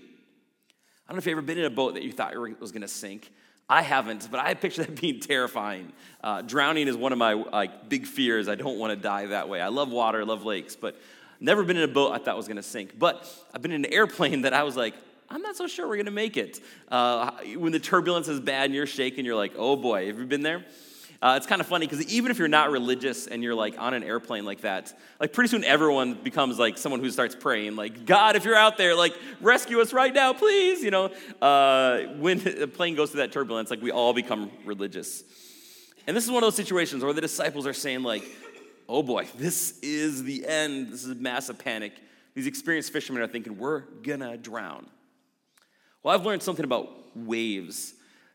I 1.07 1.13
don't 1.13 1.17
know 1.17 1.19
if 1.19 1.27
you've 1.27 1.39
ever 1.39 1.43
been 1.43 1.59
in 1.59 1.65
a 1.65 1.71
boat 1.71 1.95
that 1.95 2.03
you 2.03 2.13
thought 2.13 2.35
was 2.61 2.73
going 2.73 2.83
to 2.83 2.89
sink. 2.89 3.31
I 3.69 3.83
haven't, 3.83 4.29
but 4.31 4.41
I 4.41 4.55
picture 4.55 4.85
that 4.85 5.01
being 5.01 5.21
terrifying. 5.21 5.93
Uh, 6.23 6.43
drowning 6.43 6.89
is 6.89 6.97
one 6.97 7.13
of 7.13 7.19
my 7.19 7.35
like 7.35 7.89
big 7.89 8.07
fears. 8.07 8.49
I 8.49 8.55
don't 8.55 8.79
want 8.79 8.91
to 8.91 8.97
die 8.97 9.27
that 9.27 9.49
way. 9.49 9.61
I 9.61 9.69
love 9.69 9.91
water, 9.91 10.21
I 10.21 10.25
love 10.25 10.45
lakes, 10.45 10.77
but 10.77 11.01
never 11.41 11.63
been 11.63 11.77
in 11.77 11.83
a 11.83 11.93
boat 11.93 12.13
I 12.13 12.19
thought 12.19 12.37
was 12.37 12.49
going 12.49 12.57
to 12.57 12.63
sink. 12.63 12.99
But 12.99 13.27
I've 13.55 13.63
been 13.63 13.73
in 13.73 13.85
an 13.85 13.93
airplane 13.93 14.43
that 14.43 14.53
I 14.53 14.63
was 14.63 14.77
like, 14.77 14.95
I'm 15.31 15.43
not 15.43 15.57
so 15.57 15.67
sure 15.67 15.89
we're 15.89 15.97
going 15.97 16.07
to 16.07 16.13
make 16.13 16.37
it. 16.37 16.61
Uh, 16.89 17.31
when 17.57 17.73
the 17.73 17.81
turbulence 17.81 18.29
is 18.29 18.41
bad 18.41 18.67
and 18.67 18.75
you're 18.75 18.87
shaking, 18.87 19.25
you're 19.25 19.35
like, 19.35 19.53
oh 19.57 19.77
boy, 19.77 20.07
have 20.07 20.19
you 20.19 20.27
been 20.27 20.43
there? 20.43 20.65
Uh, 21.25 21.37
it's 21.39 21.47
kind 21.47 21.63
of 21.63 21.67
funny 21.67 21.87
because 21.87 22.07
even 22.13 22.31
if 22.31 22.39
you're 22.39 22.49
not 22.49 22.71
religious 22.71 23.27
and 23.27 23.43
you're 23.43 23.55
like 23.55 23.79
on 23.79 23.95
an 23.95 24.03
airplane 24.03 24.45
like 24.45 24.61
that, 24.61 24.93
like 25.19 25.33
pretty 25.33 25.49
soon 25.49 25.65
everyone 25.65 26.13
becomes 26.13 26.59
like 26.59 26.77
someone 26.77 27.01
who 27.01 27.11
starts 27.11 27.35
praying, 27.35 27.77
like, 27.77 28.05
God, 28.05 28.37
if 28.37 28.45
you're 28.45 28.55
out 28.55 28.77
there, 28.77 28.95
like, 28.95 29.15
rescue 29.41 29.81
us 29.81 29.95
right 29.95 30.13
now, 30.13 30.35
please. 30.35 30.83
You 30.83 30.91
know, 30.91 31.11
uh, 31.41 32.01
when 32.19 32.39
the 32.45 32.69
plane 32.69 32.95
goes 32.95 33.11
through 33.11 33.23
that 33.23 33.33
turbulence, 33.33 33.71
like, 33.71 33.81
we 33.81 33.91
all 33.91 34.13
become 34.13 34.51
religious. 34.67 35.25
And 36.07 36.15
this 36.15 36.25
is 36.25 36.31
one 36.31 36.43
of 36.43 36.47
those 36.47 36.57
situations 36.57 37.03
where 37.03 37.15
the 37.15 37.23
disciples 37.23 37.67
are 37.67 37.73
saying, 37.73 38.03
like, 38.03 38.25
oh 38.87 39.03
boy, 39.03 39.27
this 39.39 39.79
is 39.81 40.25
the 40.25 40.47
end. 40.47 40.93
This 40.93 41.05
is 41.05 41.11
a 41.13 41.15
massive 41.15 41.59
panic. 41.59 41.95
These 42.35 42.47
experienced 42.47 42.93
fishermen 42.93 43.23
are 43.23 43.29
thinking, 43.29 43.57
we're 43.57 43.81
gonna 44.03 44.37
drown. 44.37 44.87
Well, 46.03 46.15
I've 46.15 46.27
learned 46.27 46.43
something 46.43 46.67
about 46.67 47.17
waves 47.17 47.95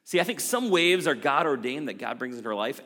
See, 0.09 0.19
I 0.19 0.23
think 0.23 0.39
some 0.39 0.71
waves 0.71 1.05
are 1.05 1.13
God 1.13 1.45
ordained 1.45 1.87
that 1.87 1.99
God 1.99 2.17
brings 2.17 2.35
into 2.35 2.49
our 2.49 2.55
life. 2.55 2.81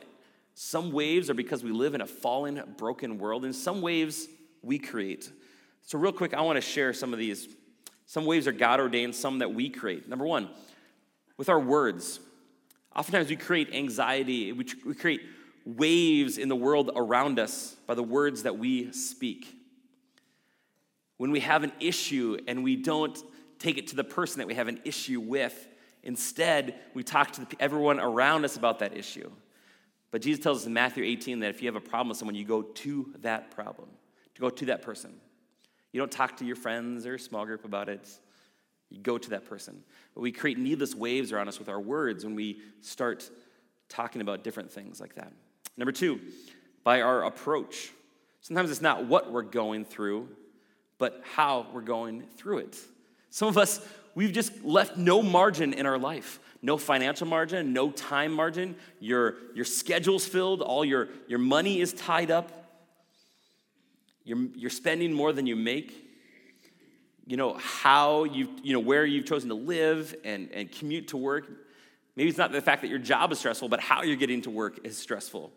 Some 0.52 0.92
waves 0.92 1.30
are 1.30 1.34
because 1.34 1.64
we 1.64 1.70
live 1.70 1.94
in 1.94 2.02
a 2.02 2.06
fallen, 2.06 2.62
broken 2.76 3.16
world, 3.16 3.46
and 3.46 3.56
some 3.56 3.80
waves 3.80 4.28
we 4.60 4.78
create. 4.78 5.32
So, 5.80 5.98
real 5.98 6.12
quick, 6.12 6.34
I 6.34 6.42
want 6.42 6.58
to 6.58 6.60
share 6.60 6.92
some 6.92 7.14
of 7.14 7.18
these. 7.18 7.48
Some 8.04 8.26
waves 8.26 8.46
are 8.46 8.52
God 8.52 8.78
ordained, 8.78 9.14
some 9.14 9.38
that 9.38 9.54
we 9.54 9.70
create. 9.70 10.06
Number 10.06 10.26
one, 10.26 10.50
with 11.38 11.48
our 11.48 11.58
words. 11.58 12.20
Oftentimes 12.94 13.30
we 13.30 13.36
create 13.36 13.72
anxiety, 13.72 14.52
we, 14.52 14.66
we 14.84 14.94
create 14.94 15.22
waves 15.64 16.36
in 16.36 16.50
the 16.50 16.56
world 16.56 16.90
around 16.94 17.38
us 17.38 17.74
by 17.86 17.94
the 17.94 18.02
words 18.02 18.42
that 18.42 18.58
we 18.58 18.92
speak. 18.92 19.46
When 21.16 21.30
we 21.30 21.40
have 21.40 21.64
an 21.64 21.72
issue 21.80 22.36
and 22.46 22.62
we 22.62 22.76
don't 22.76 23.18
take 23.58 23.78
it 23.78 23.86
to 23.86 23.96
the 23.96 24.04
person 24.04 24.40
that 24.40 24.46
we 24.46 24.56
have 24.56 24.68
an 24.68 24.82
issue 24.84 25.20
with. 25.20 25.68
Instead, 26.04 26.78
we 26.92 27.02
talk 27.02 27.32
to 27.32 27.46
everyone 27.58 27.98
around 27.98 28.44
us 28.44 28.56
about 28.56 28.78
that 28.78 28.96
issue. 28.96 29.30
But 30.10 30.22
Jesus 30.22 30.44
tells 30.44 30.60
us 30.60 30.66
in 30.66 30.72
Matthew 30.72 31.02
18 31.02 31.40
that 31.40 31.50
if 31.50 31.60
you 31.60 31.66
have 31.66 31.76
a 31.76 31.80
problem 31.80 32.10
with 32.10 32.18
someone, 32.18 32.36
you 32.36 32.44
go 32.44 32.62
to 32.62 33.12
that 33.22 33.50
problem, 33.50 33.88
to 34.34 34.40
go 34.40 34.50
to 34.50 34.66
that 34.66 34.82
person. 34.82 35.12
You 35.92 36.00
don't 36.00 36.12
talk 36.12 36.36
to 36.36 36.44
your 36.44 36.56
friends 36.56 37.06
or 37.06 37.18
small 37.18 37.44
group 37.46 37.64
about 37.64 37.88
it. 37.88 38.08
You 38.90 39.00
go 39.00 39.18
to 39.18 39.30
that 39.30 39.48
person. 39.48 39.82
But 40.14 40.20
we 40.20 40.30
create 40.30 40.58
needless 40.58 40.94
waves 40.94 41.32
around 41.32 41.48
us 41.48 41.58
with 41.58 41.68
our 41.68 41.80
words 41.80 42.24
when 42.24 42.34
we 42.34 42.60
start 42.80 43.28
talking 43.88 44.20
about 44.20 44.44
different 44.44 44.70
things 44.70 45.00
like 45.00 45.14
that. 45.14 45.32
Number 45.76 45.92
two, 45.92 46.20
by 46.84 47.00
our 47.00 47.24
approach. 47.24 47.90
Sometimes 48.40 48.70
it's 48.70 48.82
not 48.82 49.06
what 49.06 49.32
we're 49.32 49.42
going 49.42 49.84
through, 49.84 50.28
but 50.98 51.22
how 51.34 51.66
we're 51.72 51.80
going 51.80 52.22
through 52.36 52.58
it. 52.58 52.78
Some 53.30 53.48
of 53.48 53.56
us, 53.56 53.80
we've 54.14 54.32
just 54.32 54.64
left 54.64 54.96
no 54.96 55.22
margin 55.22 55.72
in 55.72 55.86
our 55.86 55.98
life 55.98 56.40
no 56.64 56.78
financial 56.78 57.26
margin, 57.26 57.74
no 57.74 57.90
time 57.90 58.32
margin. 58.32 58.74
Your, 58.98 59.34
your 59.54 59.66
schedule's 59.66 60.26
filled, 60.26 60.62
all 60.62 60.82
your, 60.82 61.08
your 61.28 61.38
money 61.38 61.78
is 61.78 61.92
tied 61.92 62.30
up. 62.30 62.50
You're, 64.24 64.48
you're 64.56 64.70
spending 64.70 65.12
more 65.12 65.34
than 65.34 65.46
you 65.46 65.56
make. 65.56 65.94
You 67.26 67.36
know, 67.36 67.52
how 67.60 68.24
you, 68.24 68.48
you 68.62 68.72
know, 68.72 68.80
where 68.80 69.04
you've 69.04 69.26
chosen 69.26 69.50
to 69.50 69.54
live 69.54 70.14
and, 70.24 70.50
and 70.52 70.72
commute 70.72 71.08
to 71.08 71.18
work. 71.18 71.50
Maybe 72.16 72.30
it's 72.30 72.38
not 72.38 72.50
the 72.50 72.62
fact 72.62 72.80
that 72.80 72.88
your 72.88 72.98
job 72.98 73.30
is 73.30 73.40
stressful, 73.40 73.68
but 73.68 73.80
how 73.80 74.02
you're 74.02 74.16
getting 74.16 74.40
to 74.42 74.50
work 74.50 74.80
is 74.84 74.96
stressful. 74.96 75.52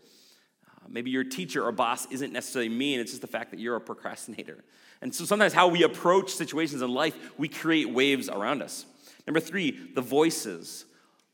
Uh, 0.66 0.88
maybe 0.90 1.10
your 1.10 1.24
teacher 1.24 1.64
or 1.64 1.72
boss 1.72 2.06
isn't 2.12 2.34
necessarily 2.34 2.68
mean, 2.68 3.00
it's 3.00 3.12
just 3.12 3.22
the 3.22 3.28
fact 3.28 3.52
that 3.52 3.62
you're 3.62 3.78
a 3.78 3.82
procrastinator. 3.82 4.62
And 5.02 5.14
so 5.14 5.26
sometimes 5.26 5.54
how 5.54 5.68
we 5.68 5.84
approach 5.84 6.32
situations 6.32 6.82
in 6.82 6.94
life, 6.94 7.16
we 7.38 7.48
create 7.48 7.90
waves 7.90 8.30
around 8.30 8.62
us. 8.62 8.86
Number 9.26 9.40
three, 9.40 9.92
the 9.94 10.02
voices. 10.02 10.86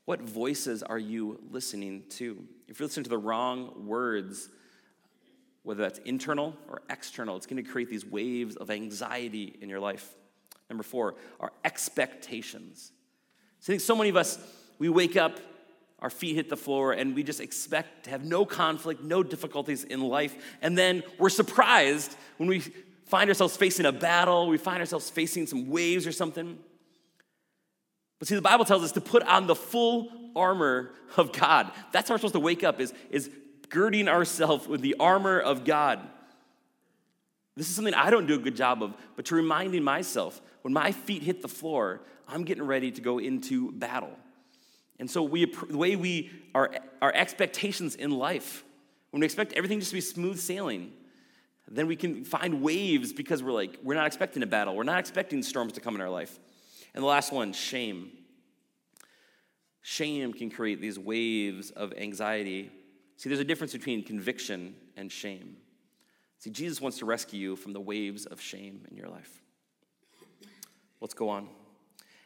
What 0.04 0.20
voices 0.20 0.82
are 0.82 0.98
you 0.98 1.40
listening 1.50 2.04
to? 2.10 2.44
If 2.68 2.78
you're 2.78 2.86
listening 2.86 3.04
to 3.04 3.10
the 3.10 3.18
wrong 3.18 3.86
words, 3.86 4.50
whether 5.62 5.82
that's 5.82 5.98
internal 6.00 6.54
or 6.68 6.82
external, 6.90 7.36
it's 7.36 7.46
going 7.46 7.62
to 7.62 7.68
create 7.70 7.88
these 7.88 8.04
waves 8.04 8.56
of 8.56 8.70
anxiety 8.70 9.56
in 9.60 9.68
your 9.68 9.80
life. 9.80 10.14
Number 10.68 10.82
four, 10.82 11.14
our 11.40 11.52
expectations. 11.64 12.92
So 13.60 13.72
I 13.72 13.74
think 13.74 13.80
so 13.80 13.96
many 13.96 14.10
of 14.10 14.16
us, 14.16 14.38
we 14.78 14.90
wake 14.90 15.16
up, 15.16 15.40
our 16.00 16.10
feet 16.10 16.34
hit 16.34 16.50
the 16.50 16.56
floor, 16.56 16.92
and 16.92 17.14
we 17.14 17.22
just 17.22 17.40
expect 17.40 18.04
to 18.04 18.10
have 18.10 18.24
no 18.24 18.44
conflict, 18.44 19.02
no 19.02 19.22
difficulties 19.22 19.84
in 19.84 20.02
life. 20.02 20.34
And 20.60 20.76
then 20.76 21.02
we're 21.18 21.30
surprised 21.30 22.14
when 22.36 22.48
we 22.48 22.62
find 23.06 23.28
ourselves 23.28 23.56
facing 23.56 23.86
a 23.86 23.92
battle, 23.92 24.48
we 24.48 24.58
find 24.58 24.80
ourselves 24.80 25.10
facing 25.10 25.46
some 25.46 25.68
waves 25.68 26.06
or 26.06 26.12
something. 26.12 26.58
But 28.18 28.28
see, 28.28 28.34
the 28.34 28.42
Bible 28.42 28.64
tells 28.64 28.82
us 28.82 28.92
to 28.92 29.00
put 29.00 29.22
on 29.24 29.46
the 29.46 29.54
full 29.54 30.08
armor 30.34 30.92
of 31.16 31.32
God. 31.32 31.70
That's 31.92 32.08
how 32.08 32.14
we're 32.14 32.18
supposed 32.18 32.34
to 32.34 32.40
wake 32.40 32.64
up, 32.64 32.80
is, 32.80 32.92
is 33.10 33.30
girding 33.68 34.08
ourselves 34.08 34.66
with 34.66 34.80
the 34.80 34.96
armor 34.98 35.38
of 35.38 35.64
God. 35.64 36.00
This 37.56 37.68
is 37.68 37.76
something 37.76 37.94
I 37.94 38.10
don't 38.10 38.26
do 38.26 38.34
a 38.34 38.38
good 38.38 38.56
job 38.56 38.82
of, 38.82 38.94
but 39.14 39.26
to 39.26 39.34
reminding 39.34 39.84
myself 39.84 40.40
when 40.62 40.72
my 40.72 40.92
feet 40.92 41.22
hit 41.22 41.42
the 41.42 41.48
floor, 41.48 42.00
I'm 42.26 42.44
getting 42.44 42.64
ready 42.64 42.90
to 42.90 43.00
go 43.00 43.18
into 43.18 43.70
battle. 43.72 44.16
And 44.98 45.10
so 45.10 45.22
we, 45.22 45.44
the 45.44 45.76
way 45.76 45.96
we, 45.96 46.30
our, 46.54 46.70
our 47.02 47.12
expectations 47.14 47.94
in 47.94 48.10
life, 48.10 48.64
when 49.10 49.20
we 49.20 49.26
expect 49.26 49.52
everything 49.52 49.78
just 49.78 49.90
to 49.90 49.96
be 49.96 50.00
smooth 50.00 50.38
sailing, 50.38 50.92
then 51.68 51.86
we 51.86 51.96
can 51.96 52.24
find 52.24 52.62
waves 52.62 53.12
because 53.12 53.42
we're 53.42 53.52
like, 53.52 53.78
we're 53.82 53.94
not 53.94 54.06
expecting 54.06 54.42
a 54.42 54.46
battle. 54.46 54.76
We're 54.76 54.82
not 54.82 54.98
expecting 54.98 55.42
storms 55.42 55.72
to 55.74 55.80
come 55.80 55.94
in 55.94 56.00
our 56.00 56.10
life. 56.10 56.38
And 56.94 57.02
the 57.02 57.08
last 57.08 57.32
one, 57.32 57.52
shame. 57.52 58.10
Shame 59.82 60.32
can 60.32 60.50
create 60.50 60.80
these 60.80 60.98
waves 60.98 61.70
of 61.70 61.92
anxiety. 61.94 62.70
See, 63.16 63.28
there's 63.28 63.40
a 63.40 63.44
difference 63.44 63.72
between 63.72 64.02
conviction 64.02 64.74
and 64.96 65.10
shame. 65.10 65.56
See, 66.38 66.50
Jesus 66.50 66.80
wants 66.80 66.98
to 66.98 67.06
rescue 67.06 67.40
you 67.40 67.56
from 67.56 67.72
the 67.72 67.80
waves 67.80 68.26
of 68.26 68.40
shame 68.40 68.86
in 68.90 68.96
your 68.96 69.08
life. 69.08 69.42
Let's 71.00 71.14
go 71.14 71.28
on. 71.28 71.48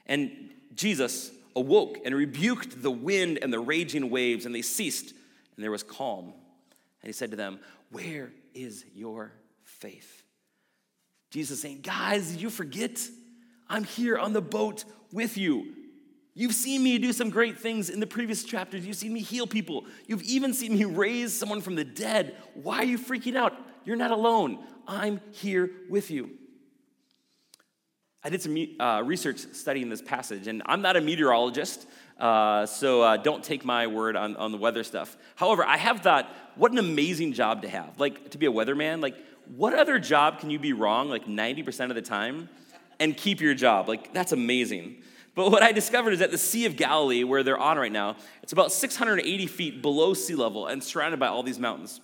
And 0.07 0.51
Jesus 0.75 1.31
awoke 1.55 1.99
and 2.05 2.15
rebuked 2.15 2.83
the 2.83 2.91
wind 2.91 3.39
and 3.43 3.53
the 3.53 3.61
raging 3.61 4.11
waves, 4.11 4.47
and 4.47 4.55
they 4.55 4.63
ceased, 4.63 5.11
and 5.57 5.65
there 5.65 5.71
was 5.71 5.83
calm. 5.83 6.33
And 7.03 7.09
he 7.09 7.13
said 7.13 7.31
to 7.31 7.37
them, 7.37 7.61
Where 7.91 8.33
is 8.55 8.85
your 8.95 9.33
faith? 9.65 10.23
Jesus 11.31 11.61
saying, 11.61 11.81
Guys, 11.83 12.37
you 12.37 12.51
forget? 12.51 13.01
I'm 13.69 13.85
here 13.85 14.17
on 14.17 14.33
the 14.33 14.41
boat 14.41 14.85
with 15.13 15.37
you. 15.37 15.75
You've 16.35 16.55
seen 16.55 16.83
me 16.85 16.99
do 16.99 17.13
some 17.13 17.31
great 17.31 17.59
things 17.59 17.91
in 17.91 17.99
the 17.99 18.07
previous 18.07 18.45
chapters. 18.45 18.87
You've 18.87 18.97
seen 18.97 19.13
me 19.13 19.21
heal 19.21 19.47
people. 19.47 19.87
You've 20.07 20.23
even 20.23 20.55
seen 20.55 20.73
me 20.73 20.85
raise 20.85 21.37
someone 21.37 21.61
from 21.61 21.75
the 21.75 21.85
dead. 21.85 22.37
Why 22.55 22.79
are 22.79 22.85
you 22.85 22.99
freaking 22.99 23.37
out? 23.37 23.55
You're 23.85 23.97
not 23.97 24.13
alone. 24.13 24.65
I'm 24.87 25.21
here 25.33 25.71
with 25.91 26.11
you. 26.11 26.31
I 28.25 28.31
did 28.31 28.43
some 28.43 28.57
uh, 28.81 29.03
research 29.05 29.39
studying 29.53 29.89
this 29.89 30.03
passage, 30.03 30.49
and 30.49 30.63
I'm 30.67 30.83
not 30.83 30.97
a 30.97 31.01
meteorologist, 31.01 31.87
uh, 32.19 32.67
so 32.67 33.03
uh, 33.03 33.17
don't 33.17 33.45
take 33.45 33.65
my 33.65 33.87
word 33.87 34.17
on, 34.17 34.37
on 34.37 34.53
the 34.53 34.59
weather 34.59 34.83
stuff. 34.83 35.17
However, 35.37 35.65
I 35.65 35.77
have 35.77 36.01
thought, 36.01 36.29
what 36.57 36.73
an 36.73 36.79
amazing 36.79 37.33
job 37.33 37.63
to 37.63 37.69
have. 37.69 37.99
Like, 38.01 38.31
to 38.31 38.39
be 38.39 38.47
a 38.47 38.53
weatherman, 38.53 39.01
like, 39.01 39.17
what 39.57 39.73
other 39.73 39.99
job 39.99 40.41
can 40.41 40.51
you 40.51 40.59
be 40.59 40.73
wrong 40.73 41.09
like 41.09 41.27
90% 41.27 41.91
of 41.91 41.95
the 41.95 42.03
time? 42.03 42.49
and 43.01 43.17
keep 43.17 43.41
your 43.41 43.55
job. 43.55 43.89
Like, 43.89 44.13
that's 44.13 44.33
amazing. 44.33 45.03
But 45.35 45.51
what 45.51 45.63
I 45.63 45.73
discovered 45.73 46.13
is 46.13 46.19
that 46.19 46.31
the 46.31 46.39
Sea 46.39 46.67
of 46.67 46.77
Galilee, 46.77 47.25
where 47.25 47.43
they're 47.43 47.59
on 47.59 47.79
right 47.79 47.93
now, 47.93 48.17
it's 48.43 48.53
about 48.53 48.73
680 48.73 49.47
feet 49.47 49.83
below 49.83 50.15
sea 50.15 50.35
level 50.35 50.67
and 50.67 50.83
surrounded 50.83 51.21
by 51.21 51.29
all 51.29 51.43
these 51.43 51.59
mountains. 51.59 52.01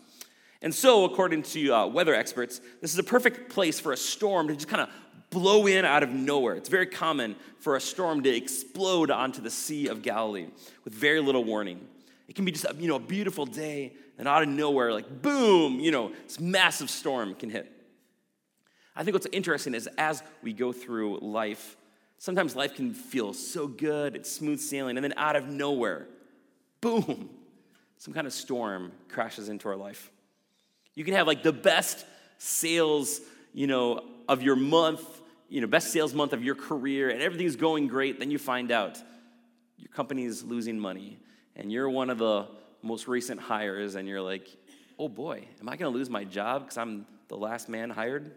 And 0.62 0.75
so, 0.75 1.04
according 1.04 1.42
to 1.42 1.73
uh, 1.73 1.87
weather 1.87 2.14
experts, 2.14 2.61
this 2.80 2.92
is 2.92 2.99
a 2.99 3.02
perfect 3.02 3.52
place 3.52 3.78
for 3.78 3.92
a 3.92 3.97
storm 3.97 4.49
to 4.49 4.54
just 4.54 4.68
kind 4.68 4.83
of 4.83 4.88
blow 5.35 5.67
in 5.67 5.85
out 5.85 6.03
of 6.03 6.11
nowhere. 6.11 6.55
It's 6.55 6.71
very 6.71 6.87
common 6.87 7.37
for 7.59 7.76
a 7.76 7.81
storm 7.81 8.23
to 8.23 8.35
explode 8.35 9.11
onto 9.11 9.43
the 9.43 9.50
Sea 9.50 9.88
of 9.88 10.00
Galilee 10.00 10.47
with 10.85 10.95
very 10.95 11.21
little 11.21 11.45
warning. 11.45 11.87
It 12.29 12.35
can 12.35 12.47
be 12.47 12.53
just 12.53 12.64
you 12.79 12.88
know, 12.88 12.97
a 12.97 13.00
beautiful 13.00 13.45
day, 13.45 13.93
and 14.17 14.26
out 14.26 14.43
of 14.43 14.49
nowhere, 14.49 14.93
like 14.93 15.21
boom, 15.23 15.81
you 15.81 15.91
know, 15.91 16.12
this 16.26 16.41
massive 16.41 16.88
storm 16.88 17.35
can 17.35 17.50
hit. 17.50 17.71
I 18.97 19.03
think 19.03 19.14
what's 19.14 19.26
interesting 19.33 19.75
is 19.75 19.88
as 19.99 20.23
we 20.43 20.53
go 20.53 20.73
through 20.73 21.19
life, 21.19 21.76
sometimes 22.19 22.55
life 22.55 22.75
can 22.76 22.95
feel 22.95 23.35
so 23.35 23.67
good, 23.67 24.14
it's 24.14 24.31
smooth 24.31 24.61
sailing, 24.61 24.97
and 24.97 25.05
then 25.05 25.14
out 25.17 25.37
of 25.37 25.49
nowhere, 25.49 26.07
boom, 26.81 27.29
some 27.99 28.14
kind 28.14 28.26
of 28.26 28.33
storm 28.33 28.93
crashes 29.09 29.49
into 29.49 29.69
our 29.69 29.76
life. 29.76 30.11
You 30.95 31.05
can 31.05 31.14
have 31.14 31.26
like 31.26 31.43
the 31.43 31.53
best 31.53 32.07
sales, 32.38 33.21
you 33.53 33.67
know, 33.67 34.05
of 34.29 34.43
your 34.43 34.57
month, 34.57 35.03
you 35.55 35.61
know, 35.61 35.67
best 35.67 35.93
sales 35.93 36.13
month 36.13 36.33
of 36.33 36.43
your 36.43 36.57
career, 36.57 37.11
and 37.11 37.23
everything's 37.23 37.57
going 37.57 37.87
great. 37.87 38.19
Then 38.19 38.31
you 38.31 38.39
find 38.39 38.73
out 38.73 39.01
your 39.79 39.89
company's 39.89 40.43
losing 40.43 40.79
money, 40.79 41.19
and 41.55 41.71
you're 41.71 41.89
one 41.89 42.11
of 42.11 42.19
the 42.19 42.49
most 42.83 43.07
recent 43.07 43.41
hires, 43.41 43.95
and 43.95 44.09
you're 44.09 44.21
like, 44.21 44.49
oh 44.99 45.09
boy, 45.09 45.47
am 45.61 45.69
I 45.69 45.77
going 45.77 45.93
to 45.93 45.97
lose 45.97 46.11
my 46.11 46.25
job 46.25 46.63
because 46.63 46.77
I'm 46.77 47.07
the 47.29 47.37
last 47.37 47.69
man 47.69 47.91
hired? 47.91 48.33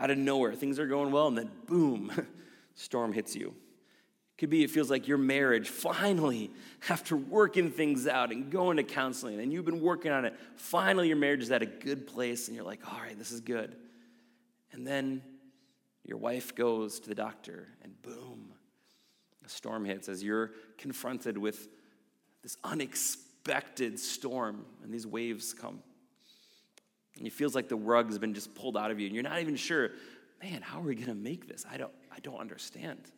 out 0.00 0.10
of 0.10 0.18
nowhere. 0.18 0.54
Things 0.54 0.78
are 0.78 0.86
going 0.86 1.12
well, 1.12 1.28
and 1.28 1.36
then 1.36 1.50
boom, 1.66 2.10
storm 2.74 3.12
hits 3.12 3.36
you. 3.36 3.54
Could 4.38 4.48
be 4.48 4.64
it 4.64 4.70
feels 4.70 4.88
like 4.88 5.06
your 5.06 5.18
marriage 5.18 5.68
finally, 5.68 6.50
after 6.88 7.16
working 7.16 7.70
things 7.70 8.06
out 8.06 8.32
and 8.32 8.50
going 8.50 8.78
to 8.78 8.82
counseling, 8.82 9.40
and 9.40 9.52
you've 9.52 9.66
been 9.66 9.82
working 9.82 10.10
on 10.10 10.24
it, 10.24 10.34
finally 10.56 11.08
your 11.08 11.18
marriage 11.18 11.42
is 11.42 11.50
at 11.50 11.60
a 11.60 11.66
good 11.66 12.06
place, 12.06 12.48
and 12.48 12.56
you're 12.56 12.64
like, 12.64 12.80
all 12.90 12.98
right, 12.98 13.18
this 13.18 13.30
is 13.30 13.40
good. 13.40 13.76
And 14.72 14.86
then 14.86 15.20
your 16.10 16.18
wife 16.18 16.56
goes 16.56 16.98
to 16.98 17.08
the 17.08 17.14
doctor, 17.14 17.68
and 17.84 18.02
boom, 18.02 18.50
a 19.46 19.48
storm 19.48 19.84
hits 19.84 20.08
as 20.08 20.24
you're 20.24 20.50
confronted 20.76 21.38
with 21.38 21.68
this 22.42 22.56
unexpected 22.64 23.96
storm, 23.96 24.66
and 24.82 24.92
these 24.92 25.06
waves 25.06 25.54
come. 25.54 25.78
And 27.16 27.28
it 27.28 27.32
feels 27.32 27.54
like 27.54 27.68
the 27.68 27.76
rug 27.76 28.06
has 28.06 28.18
been 28.18 28.34
just 28.34 28.56
pulled 28.56 28.76
out 28.76 28.90
of 28.90 28.98
you, 28.98 29.06
and 29.06 29.14
you're 29.14 29.22
not 29.22 29.40
even 29.40 29.54
sure, 29.54 29.90
man, 30.42 30.62
how 30.62 30.80
are 30.80 30.82
we 30.82 30.96
to 30.96 31.14
make 31.14 31.46
this? 31.46 31.64
I 31.70 31.76
don't, 31.76 31.92
I 32.10 32.18
don't 32.18 32.40
understand. 32.40 33.12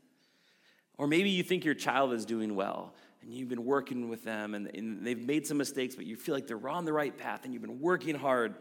Or 0.99 1.07
maybe 1.07 1.31
you 1.31 1.43
think 1.43 1.65
your 1.65 1.75
child 1.75 2.13
is 2.13 2.27
doing 2.27 2.55
well, 2.55 2.93
and 3.23 3.33
you've 3.33 3.49
been 3.49 3.65
working 3.65 4.11
with 4.11 4.23
them, 4.23 4.55
and, 4.55 4.67
and 4.67 5.03
they've 5.03 5.19
made 5.19 5.47
some 5.47 5.57
mistakes, 5.57 5.97
but 5.97 6.05
you 6.05 6.17
feel 6.17 6.35
like 6.35 6.47
they're 6.47 6.69
on 6.69 6.85
the 6.85 6.93
right 6.93 7.17
path, 7.17 7.47
and 7.47 7.55
you've 7.55 7.63
been 7.63 7.81
working 7.81 8.17
hard. 8.17 8.55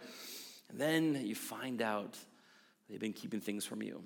And 0.69 0.79
then 0.79 1.19
you 1.21 1.35
find 1.35 1.81
out 1.81 2.17
they've 2.89 2.97
been 2.97 3.11
keeping 3.11 3.41
things 3.41 3.65
from 3.65 3.81
you. 3.81 4.01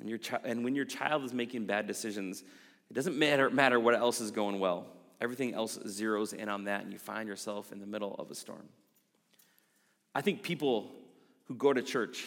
And, 0.00 0.08
your 0.08 0.18
chi- 0.18 0.40
and 0.44 0.64
when 0.64 0.74
your 0.74 0.84
child 0.84 1.24
is 1.24 1.32
making 1.32 1.66
bad 1.66 1.86
decisions, 1.86 2.42
it 2.90 2.94
doesn't 2.94 3.18
matter, 3.18 3.50
matter 3.50 3.80
what 3.80 3.94
else 3.94 4.20
is 4.20 4.30
going 4.30 4.58
well. 4.58 4.86
Everything 5.20 5.54
else 5.54 5.78
zeroes 5.78 6.32
in 6.32 6.48
on 6.48 6.64
that, 6.64 6.82
and 6.84 6.92
you 6.92 6.98
find 6.98 7.28
yourself 7.28 7.72
in 7.72 7.80
the 7.80 7.86
middle 7.86 8.14
of 8.18 8.30
a 8.30 8.34
storm. 8.34 8.68
I 10.14 10.20
think 10.20 10.42
people 10.42 10.92
who 11.44 11.54
go 11.54 11.72
to 11.72 11.82
church, 11.82 12.24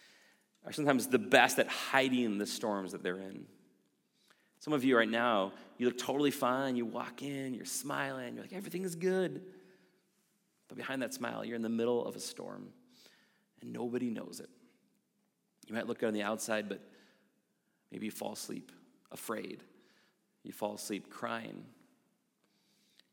are 0.66 0.72
sometimes 0.72 1.06
the 1.06 1.18
best 1.18 1.58
at 1.58 1.68
hiding 1.68 2.38
the 2.38 2.46
storms 2.46 2.92
that 2.92 3.02
they're 3.02 3.16
in. 3.16 3.46
Some 4.60 4.72
of 4.72 4.84
you 4.84 4.96
right 4.96 5.08
now, 5.08 5.52
you 5.78 5.86
look 5.86 5.98
totally 5.98 6.32
fine. 6.32 6.76
You 6.76 6.84
walk 6.84 7.22
in, 7.22 7.54
you're 7.54 7.64
smiling, 7.64 8.34
you're 8.34 8.42
like, 8.42 8.52
everything 8.52 8.84
is 8.84 8.96
good. 8.96 9.42
But 10.68 10.76
behind 10.76 11.00
that 11.02 11.14
smile, 11.14 11.44
you're 11.44 11.56
in 11.56 11.62
the 11.62 11.68
middle 11.68 12.04
of 12.04 12.16
a 12.16 12.20
storm 12.20 12.68
and 13.62 13.72
nobody 13.72 14.10
knows 14.10 14.40
it. 14.40 14.50
You 15.66 15.74
might 15.74 15.86
look 15.86 16.00
good 16.00 16.08
on 16.08 16.14
the 16.14 16.22
outside, 16.22 16.68
but 16.68 16.80
maybe 17.90 18.06
you 18.06 18.10
fall 18.10 18.32
asleep 18.32 18.72
afraid. 19.10 19.62
You 20.44 20.52
fall 20.52 20.74
asleep 20.74 21.10
crying. 21.10 21.64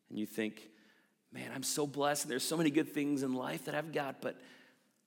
And 0.09 0.19
you 0.19 0.25
think, 0.25 0.69
man, 1.31 1.51
I'm 1.53 1.63
so 1.63 1.87
blessed. 1.87 2.27
There's 2.27 2.43
so 2.43 2.57
many 2.57 2.69
good 2.69 2.93
things 2.93 3.23
in 3.23 3.33
life 3.33 3.65
that 3.65 3.75
I've 3.75 3.91
got, 3.91 4.21
but 4.21 4.39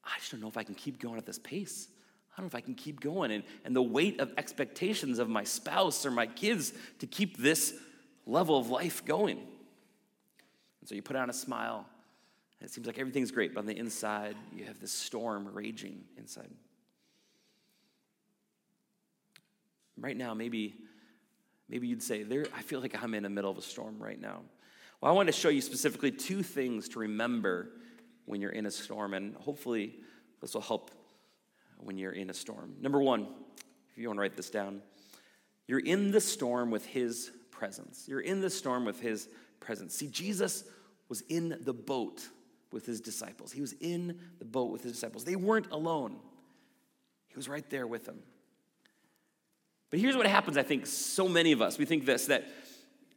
I 0.04 0.18
just 0.18 0.32
don't 0.32 0.40
know 0.40 0.48
if 0.48 0.56
I 0.56 0.62
can 0.62 0.75
keep 0.75 1.00
going 1.00 1.18
at 1.18 1.26
this 1.26 1.38
pace. 1.38 1.88
I 2.32 2.40
don't 2.40 2.44
know 2.44 2.58
if 2.58 2.62
I 2.62 2.64
can 2.64 2.75
keep 2.75 3.00
going. 3.00 3.30
And, 3.30 3.44
and 3.64 3.75
the 3.75 3.82
weight 3.82 4.20
of 4.20 4.32
expectations 4.37 5.18
of 5.18 5.28
my 5.28 5.44
spouse 5.44 6.04
or 6.06 6.10
my 6.10 6.26
kids 6.26 6.72
to 7.00 7.06
keep 7.06 7.37
this 7.37 7.75
level 8.26 8.58
of 8.58 8.68
life 8.68 9.04
going. 9.04 9.38
And 9.38 10.88
so 10.88 10.94
you 10.94 11.02
put 11.02 11.16
on 11.16 11.30
a 11.30 11.34
smile, 11.34 11.87
and 12.60 12.68
it 12.68 12.72
seems 12.72 12.87
like 12.87 12.98
everything's 12.98 13.30
great, 13.30 13.54
but 13.54 13.60
on 13.60 13.66
the 13.66 13.76
inside, 13.76 14.37
you 14.54 14.64
have 14.64 14.80
this 14.80 14.92
storm 14.92 15.48
raging 15.52 16.04
inside. 16.16 16.50
Right 20.00 20.16
now, 20.16 20.34
maybe, 20.34 20.76
maybe 21.68 21.88
you'd 21.88 22.02
say, 22.02 22.22
there, 22.22 22.46
I 22.56 22.62
feel 22.62 22.80
like 22.80 23.00
I'm 23.02 23.14
in 23.14 23.22
the 23.22 23.28
middle 23.28 23.50
of 23.50 23.58
a 23.58 23.62
storm 23.62 23.98
right 23.98 24.20
now. 24.20 24.42
Well, 25.00 25.12
I 25.12 25.14
want 25.14 25.26
to 25.28 25.32
show 25.32 25.48
you 25.48 25.60
specifically 25.60 26.10
two 26.10 26.42
things 26.42 26.88
to 26.90 27.00
remember 27.00 27.70
when 28.26 28.40
you're 28.40 28.52
in 28.52 28.66
a 28.66 28.70
storm, 28.70 29.14
and 29.14 29.34
hopefully 29.36 29.96
this 30.40 30.54
will 30.54 30.60
help 30.60 30.90
when 31.78 31.96
you're 31.96 32.12
in 32.12 32.30
a 32.30 32.34
storm. 32.34 32.74
Number 32.80 33.00
one, 33.00 33.28
if 33.90 33.98
you 33.98 34.08
want 34.08 34.18
to 34.18 34.20
write 34.20 34.36
this 34.36 34.50
down, 34.50 34.82
you're 35.66 35.78
in 35.78 36.10
the 36.10 36.20
storm 36.20 36.70
with 36.70 36.84
his 36.86 37.30
presence. 37.50 38.04
You're 38.08 38.20
in 38.20 38.40
the 38.40 38.50
storm 38.50 38.84
with 38.84 39.00
his 39.00 39.28
presence. 39.60 39.94
See, 39.94 40.08
Jesus 40.08 40.64
was 41.08 41.22
in 41.28 41.58
the 41.62 41.72
boat 41.72 42.26
with 42.72 42.86
his 42.86 43.00
disciples. 43.00 43.52
He 43.52 43.60
was 43.60 43.72
in 43.74 44.18
the 44.38 44.44
boat 44.44 44.70
with 44.70 44.82
his 44.82 44.92
disciples. 44.92 45.24
They 45.24 45.36
weren't 45.36 45.70
alone, 45.70 46.16
he 47.28 47.36
was 47.36 47.48
right 47.48 47.68
there 47.70 47.86
with 47.86 48.04
them. 48.04 48.20
But 49.90 50.00
here's 50.00 50.16
what 50.16 50.26
happens, 50.26 50.57
I 50.57 50.62
think, 50.62 50.87
so 50.87 51.28
many 51.28 51.52
of 51.52 51.62
us, 51.62 51.78
we 51.78 51.85
think 51.85 52.04
this 52.04 52.26
that, 52.26 52.45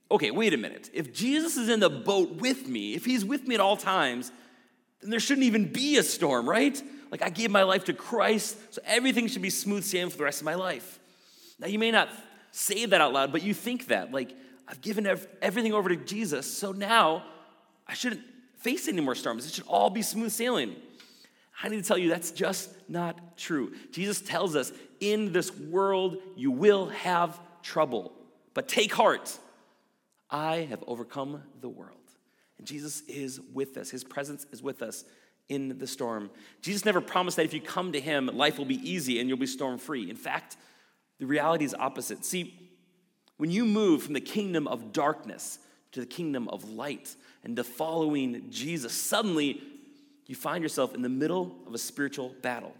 okay, 0.10 0.32
wait 0.32 0.54
a 0.54 0.58
minute. 0.58 0.90
If 0.94 1.13
Jesus 1.13 1.58
is 1.58 1.70
in 1.70 1.80
the 1.80 1.90
boat 1.90 2.36
with 2.36 2.68
me, 2.68 2.94
if 2.94 3.06
he's 3.06 3.25
with 3.25 3.48
me 3.48 3.56
at 3.56 3.62
all 3.62 3.78
times, 3.78 4.32
then 5.01 5.10
there 5.10 5.20
shouldn't 5.20 5.46
even 5.46 5.72
be 5.72 5.98
a 5.98 6.04
storm, 6.04 6.48
right? 6.48 6.82
Like 7.12 7.22
I 7.22 7.30
gave 7.30 7.51
my 7.51 7.63
life 7.63 7.86
to 7.86 7.94
Christ, 7.94 8.58
so 8.74 8.82
everything 8.86 9.28
should 9.28 9.42
be 9.42 9.50
smooth 9.50 9.84
sailing 9.84 10.12
for 10.12 10.18
the 10.18 10.24
rest 10.24 10.42
of 10.42 10.46
my 10.46 10.56
life. 10.56 11.00
Now, 11.60 11.68
you 11.68 11.78
may 11.78 11.92
not 11.92 12.10
say 12.51 12.86
that 12.86 13.01
out 13.01 13.13
loud, 13.13 13.32
but 13.32 13.44
you 13.44 13.54
think 13.54 13.88
that. 13.88 14.12
Like, 14.12 14.36
I've 14.68 14.82
given 14.82 15.06
everything 15.42 15.74
over 15.74 15.90
to 15.90 15.96
Jesus, 15.98 16.51
so 16.51 16.72
now 16.72 17.24
I 17.88 17.94
shouldn't 17.94 18.22
face 18.60 18.88
any 18.88 19.01
more 19.01 19.16
storms. 19.16 19.46
It 19.46 19.51
should 19.51 19.68
all 19.68 19.90
be 19.90 20.01
smooth 20.01 20.32
sailing. 20.32 20.75
I 21.63 21.70
need 21.70 21.77
to 21.77 21.88
tell 21.88 21.98
you 21.98 22.10
that's 22.10 22.31
just 22.31 22.70
not 22.89 23.38
true. 23.38 23.74
Jesus 23.91 24.22
tells 24.22 24.55
us 24.55 24.72
in 25.00 25.31
this 25.31 25.55
world 25.55 26.17
you 26.36 26.51
will 26.51 26.88
have 26.89 27.39
trouble, 27.62 28.12
but 28.53 28.67
take 28.67 28.93
heart. 28.93 29.38
I 30.29 30.67
have 30.70 30.84
overcome 30.88 31.43
the 31.60 31.70
world. 31.70 31.98
And 32.58 32.65
Jesus 32.65 33.01
is 33.01 33.39
with 33.53 33.77
us, 33.77 33.89
His 33.89 34.03
presence 34.03 34.46
is 34.51 34.62
with 34.62 34.81
us 34.81 35.03
in 35.50 35.77
the 35.77 35.88
storm. 35.88 36.29
Jesus 36.62 36.86
never 36.86 37.01
promised 37.01 37.38
that 37.38 37.46
if 37.46 37.53
you 37.53 37.62
come 37.62 37.91
to 37.91 38.00
Him, 38.00 38.27
life 38.27 38.58
will 38.58 38.65
be 38.65 38.89
easy 38.89 39.20
and 39.20 39.27
you'll 39.27 39.38
be 39.38 39.48
storm 39.48 39.77
free. 39.77 40.10
In 40.10 40.15
fact, 40.15 40.58
the 41.20 41.25
reality 41.25 41.65
is 41.65 41.75
opposite. 41.77 42.24
See, 42.24 42.72
when 43.38 43.51
you 43.51 43.65
move 43.65 44.03
from 44.03 44.13
the 44.13 44.22
kingdom 44.22 44.67
of 44.67 44.93
darkness 44.93 45.60
to 45.91 46.00
the 46.00 46.05
kingdom 46.05 46.48
of 46.48 46.70
light 46.70 47.15
and 47.43 47.55
to 47.57 47.64
following 47.64 48.46
Jesus, 48.50 48.94
suddenly 48.94 49.61
you 50.31 50.35
find 50.35 50.63
yourself 50.63 50.96
in 50.96 51.01
the 51.01 51.09
middle 51.09 51.57
of 51.67 51.74
a 51.74 51.77
spiritual 51.77 52.33
battle. 52.41 52.74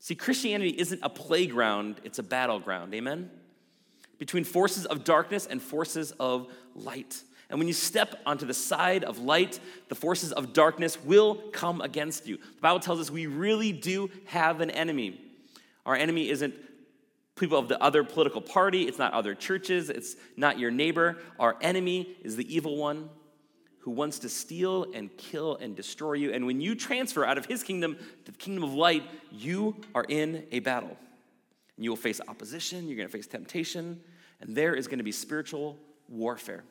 See, 0.00 0.16
Christianity 0.16 0.70
isn't 0.70 0.98
a 1.00 1.08
playground, 1.08 2.00
it's 2.02 2.18
a 2.18 2.24
battleground. 2.24 2.92
Amen? 2.92 3.30
Between 4.18 4.42
forces 4.42 4.84
of 4.84 5.04
darkness 5.04 5.46
and 5.46 5.62
forces 5.62 6.10
of 6.18 6.48
light. 6.74 7.22
And 7.48 7.60
when 7.60 7.68
you 7.68 7.72
step 7.72 8.20
onto 8.26 8.46
the 8.46 8.54
side 8.54 9.04
of 9.04 9.18
light, 9.18 9.60
the 9.88 9.94
forces 9.94 10.32
of 10.32 10.52
darkness 10.52 11.00
will 11.04 11.36
come 11.52 11.80
against 11.80 12.26
you. 12.26 12.36
The 12.36 12.60
Bible 12.60 12.80
tells 12.80 12.98
us 12.98 13.12
we 13.12 13.26
really 13.26 13.70
do 13.70 14.10
have 14.26 14.60
an 14.60 14.70
enemy. 14.70 15.20
Our 15.86 15.94
enemy 15.94 16.30
isn't 16.30 16.54
people 17.36 17.58
of 17.58 17.68
the 17.68 17.80
other 17.80 18.02
political 18.02 18.40
party, 18.40 18.88
it's 18.88 18.98
not 18.98 19.12
other 19.12 19.36
churches, 19.36 19.88
it's 19.88 20.16
not 20.36 20.58
your 20.58 20.72
neighbor. 20.72 21.18
Our 21.38 21.56
enemy 21.60 22.16
is 22.24 22.34
the 22.34 22.52
evil 22.52 22.76
one 22.76 23.08
who 23.80 23.90
wants 23.90 24.18
to 24.20 24.28
steal 24.28 24.86
and 24.94 25.16
kill 25.16 25.56
and 25.56 25.74
destroy 25.74 26.14
you. 26.14 26.32
And 26.32 26.46
when 26.46 26.60
you 26.60 26.74
transfer 26.74 27.24
out 27.24 27.38
of 27.38 27.46
his 27.46 27.62
kingdom 27.62 27.96
to 28.24 28.32
the 28.32 28.38
kingdom 28.38 28.62
of 28.62 28.74
light, 28.74 29.02
you 29.30 29.76
are 29.94 30.04
in 30.08 30.46
a 30.52 30.60
battle. 30.60 30.96
And 31.76 31.84
you 31.84 31.90
will 31.90 31.96
face 31.96 32.20
opposition, 32.28 32.86
you're 32.86 32.96
going 32.96 33.08
to 33.08 33.12
face 33.12 33.26
temptation, 33.26 34.00
and 34.40 34.54
there 34.54 34.74
is 34.74 34.86
going 34.86 34.98
to 34.98 35.04
be 35.04 35.12
spiritual 35.12 35.78
warfare. 36.08 36.62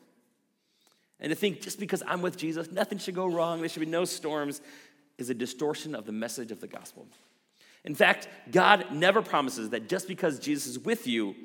And 1.20 1.32
to 1.32 1.36
think 1.36 1.62
just 1.62 1.80
because 1.80 2.04
I'm 2.08 2.22
with 2.22 2.38
Jesus, 2.38 2.72
nothing 2.72 2.98
should 2.98 3.16
go 3.16 3.26
wrong, 3.26 3.60
there 3.60 3.70
should 3.70 3.82
be 3.82 3.86
no 3.86 4.06
storms, 4.06 4.62
is 5.18 5.30
a 5.30 5.34
distortion 5.34 5.96
of 5.96 6.06
the 6.06 6.12
message 6.12 6.52
of 6.52 6.62
the 6.62 6.68
gospel. 6.68 7.08
In 7.84 7.96
fact, 7.96 8.28
God 8.52 8.86
never 8.92 9.22
promises 9.22 9.70
that 9.72 9.90
just 9.90 10.08
because 10.08 10.40
Jesus 10.40 10.68
is 10.68 10.80
with 10.80 11.08
you 11.08 11.36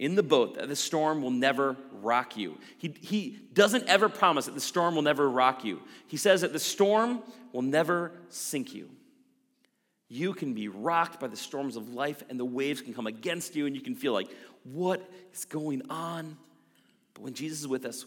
in 0.00 0.16
the 0.16 0.22
boat, 0.22 0.54
that 0.54 0.66
the 0.66 0.74
storm 0.74 1.22
will 1.22 1.30
never 1.30 1.76
rock 2.02 2.36
you. 2.36 2.58
He, 2.78 2.92
he 3.00 3.38
doesn't 3.52 3.86
ever 3.86 4.08
promise 4.08 4.46
that 4.46 4.54
the 4.56 4.60
storm 4.60 4.96
will 4.96 5.02
never 5.02 5.30
rock 5.30 5.64
you. 5.64 5.80
He 6.08 6.16
says 6.16 6.40
that 6.40 6.52
the 6.52 6.58
storm 6.58 7.22
will 7.52 7.62
never 7.62 8.12
sink 8.28 8.74
you. 8.74 8.90
You 10.08 10.34
can 10.34 10.54
be 10.54 10.66
rocked 10.66 11.20
by 11.20 11.28
the 11.28 11.36
storms 11.36 11.76
of 11.76 11.94
life, 11.94 12.24
and 12.28 12.40
the 12.40 12.44
waves 12.44 12.80
can 12.80 12.94
come 12.94 13.06
against 13.06 13.54
you, 13.54 13.66
and 13.66 13.76
you 13.76 13.82
can 13.82 13.94
feel 13.94 14.12
like, 14.12 14.28
what 14.64 15.08
is 15.32 15.44
going 15.44 15.82
on? 15.88 16.36
But 17.14 17.22
when 17.22 17.34
Jesus 17.34 17.60
is 17.60 17.68
with 17.68 17.84
us, 17.84 18.04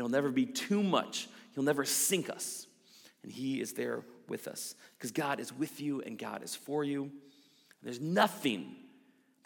It'll 0.00 0.08
never 0.08 0.30
be 0.30 0.46
too 0.46 0.82
much. 0.82 1.28
He'll 1.54 1.64
never 1.64 1.84
sink 1.84 2.30
us. 2.30 2.66
And 3.22 3.30
He 3.30 3.60
is 3.60 3.74
there 3.74 4.02
with 4.28 4.48
us 4.48 4.74
because 4.96 5.10
God 5.10 5.40
is 5.40 5.52
with 5.52 5.80
you 5.80 6.00
and 6.00 6.18
God 6.18 6.42
is 6.42 6.54
for 6.54 6.84
you. 6.84 7.10
There's 7.82 8.00
nothing 8.00 8.76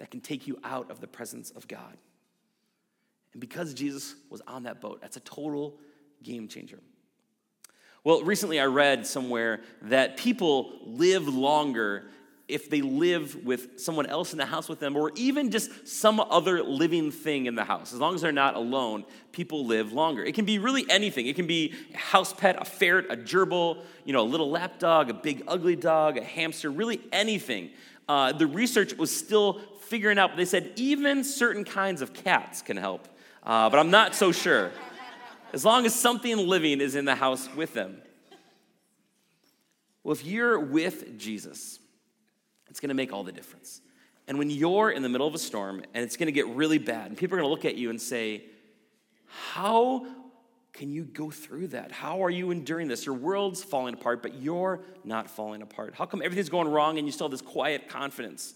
that 0.04 0.10
can 0.10 0.20
take 0.20 0.46
you 0.46 0.58
out 0.62 0.90
of 0.90 1.00
the 1.00 1.06
presence 1.06 1.50
of 1.52 1.66
God. 1.66 1.96
And 3.32 3.40
because 3.40 3.72
Jesus 3.72 4.14
was 4.28 4.42
on 4.46 4.64
that 4.64 4.78
boat, 4.78 5.00
that's 5.00 5.16
a 5.16 5.20
total 5.20 5.78
game 6.22 6.46
changer. 6.46 6.78
Well, 8.04 8.22
recently 8.22 8.60
I 8.60 8.66
read 8.66 9.06
somewhere 9.06 9.62
that 9.80 10.18
people 10.18 10.78
live 10.84 11.26
longer 11.26 12.04
if 12.48 12.68
they 12.68 12.82
live 12.82 13.46
with 13.46 13.80
someone 13.80 14.04
else 14.04 14.32
in 14.32 14.38
the 14.38 14.44
house 14.44 14.68
with 14.68 14.78
them, 14.78 14.94
or 14.94 15.10
even 15.14 15.50
just 15.50 15.88
some 15.88 16.20
other 16.20 16.62
living 16.62 17.10
thing 17.10 17.46
in 17.46 17.54
the 17.54 17.64
house. 17.64 17.94
As 17.94 17.98
long 17.98 18.14
as 18.14 18.20
they're 18.20 18.30
not 18.30 18.56
alone, 18.56 19.06
people 19.32 19.64
live 19.64 19.94
longer. 19.94 20.22
It 20.22 20.34
can 20.34 20.44
be 20.44 20.58
really 20.58 20.84
anything. 20.90 21.26
It 21.28 21.34
can 21.36 21.46
be 21.46 21.72
a 21.94 21.96
house 21.96 22.34
pet, 22.34 22.60
a 22.60 22.66
ferret, 22.66 23.06
a 23.08 23.16
gerbil, 23.16 23.78
you 24.04 24.12
know, 24.12 24.20
a 24.20 24.28
little 24.28 24.50
lap 24.50 24.78
dog, 24.78 25.08
a 25.08 25.14
big 25.14 25.44
ugly 25.48 25.76
dog, 25.76 26.18
a 26.18 26.22
hamster, 26.22 26.70
really 26.70 27.00
anything. 27.10 27.70
Uh, 28.08 28.32
the 28.32 28.46
research 28.46 28.96
was 28.96 29.14
still 29.14 29.60
figuring 29.80 30.18
out, 30.18 30.36
they 30.36 30.44
said 30.44 30.72
even 30.76 31.24
certain 31.24 31.64
kinds 31.64 32.02
of 32.02 32.12
cats 32.12 32.62
can 32.62 32.76
help, 32.76 33.08
uh, 33.42 33.70
but 33.70 33.78
I'm 33.78 33.90
not 33.90 34.14
so 34.14 34.32
sure. 34.32 34.70
As 35.52 35.64
long 35.64 35.86
as 35.86 35.94
something 35.94 36.36
living 36.36 36.80
is 36.80 36.96
in 36.96 37.04
the 37.04 37.14
house 37.14 37.48
with 37.54 37.74
them. 37.74 38.02
Well, 40.02 40.12
if 40.12 40.24
you're 40.24 40.58
with 40.58 41.18
Jesus, 41.18 41.78
it's 42.68 42.80
going 42.80 42.88
to 42.88 42.94
make 42.94 43.12
all 43.12 43.24
the 43.24 43.32
difference. 43.32 43.80
And 44.26 44.38
when 44.38 44.50
you're 44.50 44.90
in 44.90 45.02
the 45.02 45.08
middle 45.08 45.26
of 45.26 45.34
a 45.34 45.38
storm 45.38 45.82
and 45.94 46.04
it's 46.04 46.16
going 46.16 46.26
to 46.26 46.32
get 46.32 46.46
really 46.48 46.78
bad, 46.78 47.06
and 47.06 47.16
people 47.16 47.36
are 47.36 47.40
going 47.40 47.48
to 47.48 47.54
look 47.54 47.64
at 47.64 47.76
you 47.76 47.90
and 47.90 48.00
say, 48.00 48.44
How 49.52 50.06
can 50.74 50.90
you 50.90 51.04
go 51.04 51.30
through 51.30 51.68
that? 51.68 51.92
How 51.92 52.24
are 52.24 52.30
you 52.30 52.50
enduring 52.50 52.88
this? 52.88 53.06
Your 53.06 53.14
world's 53.14 53.62
falling 53.62 53.94
apart, 53.94 54.22
but 54.22 54.34
you're 54.34 54.80
not 55.04 55.30
falling 55.30 55.62
apart. 55.62 55.94
How 55.94 56.04
come 56.04 56.20
everything's 56.20 56.48
going 56.48 56.68
wrong 56.68 56.98
and 56.98 57.06
you 57.06 57.12
still 57.12 57.28
have 57.28 57.30
this 57.30 57.40
quiet 57.40 57.88
confidence? 57.88 58.54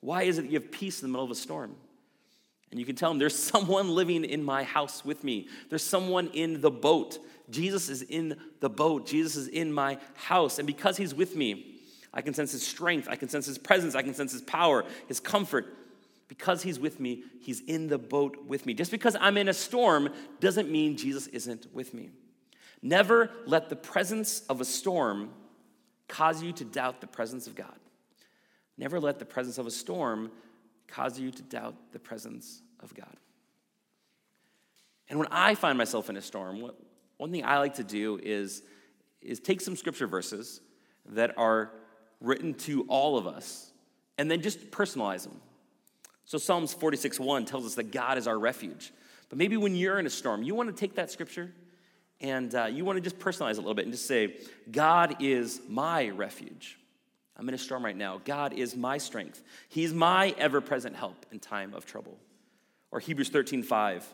Why 0.00 0.24
is 0.24 0.38
it 0.38 0.44
you 0.44 0.60
have 0.60 0.70
peace 0.70 1.00
in 1.00 1.08
the 1.08 1.12
middle 1.12 1.24
of 1.24 1.30
a 1.30 1.34
storm? 1.34 1.74
And 2.70 2.78
you 2.78 2.84
can 2.84 2.96
tell 2.96 3.10
them, 3.10 3.18
There's 3.18 3.36
someone 3.38 3.94
living 3.94 4.24
in 4.24 4.44
my 4.44 4.62
house 4.62 5.04
with 5.04 5.24
me, 5.24 5.48
there's 5.70 5.84
someone 5.84 6.28
in 6.28 6.60
the 6.60 6.70
boat. 6.70 7.18
Jesus 7.50 7.88
is 7.90 8.02
in 8.02 8.38
the 8.60 8.70
boat, 8.70 9.06
Jesus 9.06 9.36
is 9.36 9.48
in 9.48 9.72
my 9.72 9.98
house. 10.14 10.58
And 10.58 10.66
because 10.66 10.96
he's 10.96 11.14
with 11.14 11.34
me, 11.34 11.80
I 12.14 12.20
can 12.20 12.34
sense 12.34 12.52
his 12.52 12.66
strength. 12.66 13.08
I 13.10 13.16
can 13.16 13.28
sense 13.28 13.46
his 13.46 13.58
presence. 13.58 13.94
I 13.94 14.02
can 14.02 14.14
sense 14.14 14.32
his 14.32 14.42
power, 14.42 14.84
his 15.08 15.18
comfort. 15.18 15.74
Because 16.32 16.62
he's 16.62 16.80
with 16.80 16.98
me, 16.98 17.24
he's 17.42 17.60
in 17.60 17.88
the 17.88 17.98
boat 17.98 18.46
with 18.46 18.64
me. 18.64 18.72
Just 18.72 18.90
because 18.90 19.14
I'm 19.20 19.36
in 19.36 19.48
a 19.48 19.52
storm 19.52 20.08
doesn't 20.40 20.70
mean 20.70 20.96
Jesus 20.96 21.26
isn't 21.26 21.66
with 21.74 21.92
me. 21.92 22.08
Never 22.80 23.30
let 23.44 23.68
the 23.68 23.76
presence 23.76 24.40
of 24.48 24.58
a 24.58 24.64
storm 24.64 25.28
cause 26.08 26.42
you 26.42 26.54
to 26.54 26.64
doubt 26.64 27.02
the 27.02 27.06
presence 27.06 27.46
of 27.46 27.54
God. 27.54 27.76
Never 28.78 28.98
let 28.98 29.18
the 29.18 29.26
presence 29.26 29.58
of 29.58 29.66
a 29.66 29.70
storm 29.70 30.30
cause 30.88 31.20
you 31.20 31.30
to 31.30 31.42
doubt 31.42 31.74
the 31.92 31.98
presence 31.98 32.62
of 32.80 32.94
God. 32.94 33.14
And 35.10 35.18
when 35.18 35.28
I 35.30 35.54
find 35.54 35.76
myself 35.76 36.08
in 36.08 36.16
a 36.16 36.22
storm, 36.22 36.62
what, 36.62 36.80
one 37.18 37.30
thing 37.30 37.44
I 37.44 37.58
like 37.58 37.74
to 37.74 37.84
do 37.84 38.18
is, 38.22 38.62
is 39.20 39.38
take 39.38 39.60
some 39.60 39.76
scripture 39.76 40.06
verses 40.06 40.62
that 41.10 41.36
are 41.36 41.72
written 42.22 42.54
to 42.54 42.86
all 42.88 43.18
of 43.18 43.26
us 43.26 43.70
and 44.16 44.30
then 44.30 44.40
just 44.40 44.70
personalize 44.70 45.24
them. 45.24 45.38
So 46.24 46.38
Psalms 46.38 46.72
46 46.72 47.20
1 47.20 47.44
tells 47.44 47.66
us 47.66 47.74
that 47.74 47.92
God 47.92 48.18
is 48.18 48.26
our 48.26 48.38
refuge. 48.38 48.92
But 49.28 49.38
maybe 49.38 49.56
when 49.56 49.74
you're 49.74 49.98
in 49.98 50.06
a 50.06 50.10
storm, 50.10 50.42
you 50.42 50.54
want 50.54 50.68
to 50.68 50.78
take 50.78 50.96
that 50.96 51.10
scripture 51.10 51.52
and 52.20 52.54
uh, 52.54 52.66
you 52.66 52.84
want 52.84 52.96
to 52.96 53.00
just 53.00 53.18
personalize 53.18 53.52
it 53.52 53.58
a 53.58 53.60
little 53.60 53.74
bit 53.74 53.84
and 53.84 53.92
just 53.92 54.06
say, 54.06 54.36
God 54.70 55.16
is 55.20 55.60
my 55.68 56.08
refuge. 56.10 56.78
I'm 57.36 57.48
in 57.48 57.54
a 57.54 57.58
storm 57.58 57.84
right 57.84 57.96
now. 57.96 58.20
God 58.24 58.52
is 58.52 58.76
my 58.76 58.98
strength. 58.98 59.42
He's 59.68 59.92
my 59.92 60.34
ever 60.38 60.60
present 60.60 60.94
help 60.94 61.26
in 61.32 61.40
time 61.40 61.74
of 61.74 61.86
trouble. 61.86 62.18
Or 62.90 63.00
Hebrews 63.00 63.30
13 63.30 63.62
5. 63.62 64.06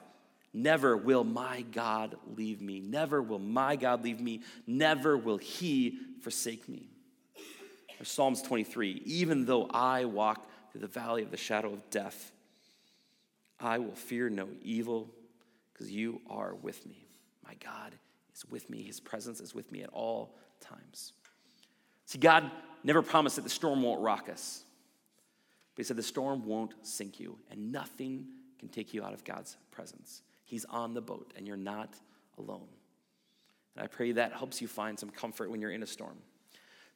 Never 0.55 0.97
will 0.97 1.25
my 1.25 1.63
God 1.73 2.17
leave 2.37 2.63
me. 2.63 2.81
Never 2.81 3.21
will 3.21 3.39
my 3.39 3.77
God 3.77 4.03
leave 4.03 4.21
me. 4.21 4.41
Never 4.67 5.17
will 5.17 5.37
he 5.37 5.99
forsake 6.23 6.69
me. 6.69 6.89
Or 8.01 8.05
Psalms 8.05 8.41
23 8.41 9.03
Even 9.05 9.45
though 9.45 9.67
I 9.67 10.07
walk 10.07 10.49
through 10.79 10.87
the 10.87 11.01
valley 11.01 11.23
of 11.23 11.33
the 11.33 11.37
shadow 11.37 11.73
of 11.73 11.91
death, 11.91 12.31
I 13.59 13.79
will 13.79 13.97
fear 13.97 14.31
no 14.31 14.49
evil 14.63 15.11
because 15.73 15.91
you 15.91 16.21
are 16.31 16.55
with 16.55 16.87
me. 16.87 17.09
My 17.45 17.55
God 17.55 17.95
is 18.33 18.45
with 18.47 18.71
me. 18.71 18.85
His 18.85 19.01
presence 19.01 19.41
is 19.41 19.55
with 19.55 19.73
me 19.73 19.83
at 19.83 19.91
all 19.93 20.37
times. 20.61 21.15
See, 22.07 22.19
God 22.19 22.49
never 22.85 23.03
promised 23.03 23.37
that 23.37 23.43
the 23.43 23.51
storm 23.51 23.83
won't 23.83 24.01
rock 24.01 24.29
us, 24.29 24.63
but 25.75 25.83
He 25.83 25.85
said 25.85 25.97
the 25.97 26.03
storm 26.03 26.47
won't 26.47 26.75
sink 26.83 27.19
you, 27.19 27.39
and 27.51 27.73
nothing 27.73 28.27
can 28.61 28.69
take 28.69 28.95
you 28.95 29.03
out 29.03 29.13
of 29.13 29.25
God's 29.25 29.57
presence. 29.73 30.23
He's 30.45 30.65
on 30.67 30.95
the 30.95 31.01
boat, 31.01 31.33
and 31.37 31.45
you're 31.45 31.57
not 31.57 31.95
alone. 32.39 32.69
And 33.75 33.85
I 33.85 33.89
pray 33.89 34.13
that 34.13 34.33
helps 34.33 34.63
you 34.63 34.69
find 34.69 34.97
some 34.97 35.11
comfort 35.11 35.51
when 35.51 35.61
you're 35.61 35.73
in 35.73 35.83
a 35.83 35.87
storm. 35.87 36.19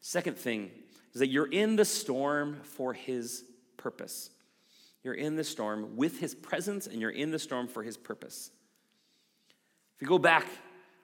Second 0.00 0.36
thing 0.36 0.70
is 1.14 1.18
that 1.18 1.28
you're 1.28 1.50
in 1.50 1.74
the 1.74 1.84
storm 1.84 2.60
for 2.62 2.92
His 2.92 3.44
purpose. 3.82 4.30
You're 5.02 5.14
in 5.14 5.36
the 5.36 5.44
storm 5.44 5.96
with 5.96 6.20
His 6.20 6.34
presence, 6.34 6.86
and 6.86 7.00
you're 7.00 7.10
in 7.10 7.30
the 7.30 7.38
storm 7.38 7.66
for 7.66 7.82
His 7.82 7.96
purpose. 7.96 8.50
If 9.96 10.02
you 10.02 10.08
go 10.08 10.18
back, 10.18 10.46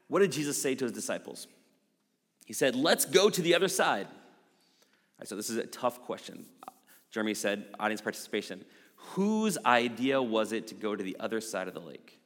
what 0.07 0.21
did 0.21 0.33
Jesus 0.33 0.61
say 0.61 0.75
to 0.77 0.85
His 0.85 0.93
disciples? 0.93 1.49
He 2.47 2.53
said, 2.53 2.75
Let's 2.75 3.05
go 3.05 3.29
to 3.29 3.43
the 3.43 3.55
other 3.55 3.69
side. 3.69 4.07
Right, 5.19 5.27
so 5.27 5.35
this 5.35 5.51
is 5.51 5.57
a 5.57 5.67
tough 5.67 6.03
question. 6.03 6.47
Jeremy 7.11 7.35
said, 7.35 7.67
audience 7.81 8.01
participation. 8.01 8.64
Whose 8.97 9.59
idea 9.64 10.23
was 10.23 10.53
it 10.53 10.69
to 10.69 10.75
go 10.75 10.95
to 10.95 11.03
the 11.03 11.17
other 11.19 11.41
side 11.41 11.69
of 11.69 11.75
the 11.75 11.81
lake? 11.81 12.19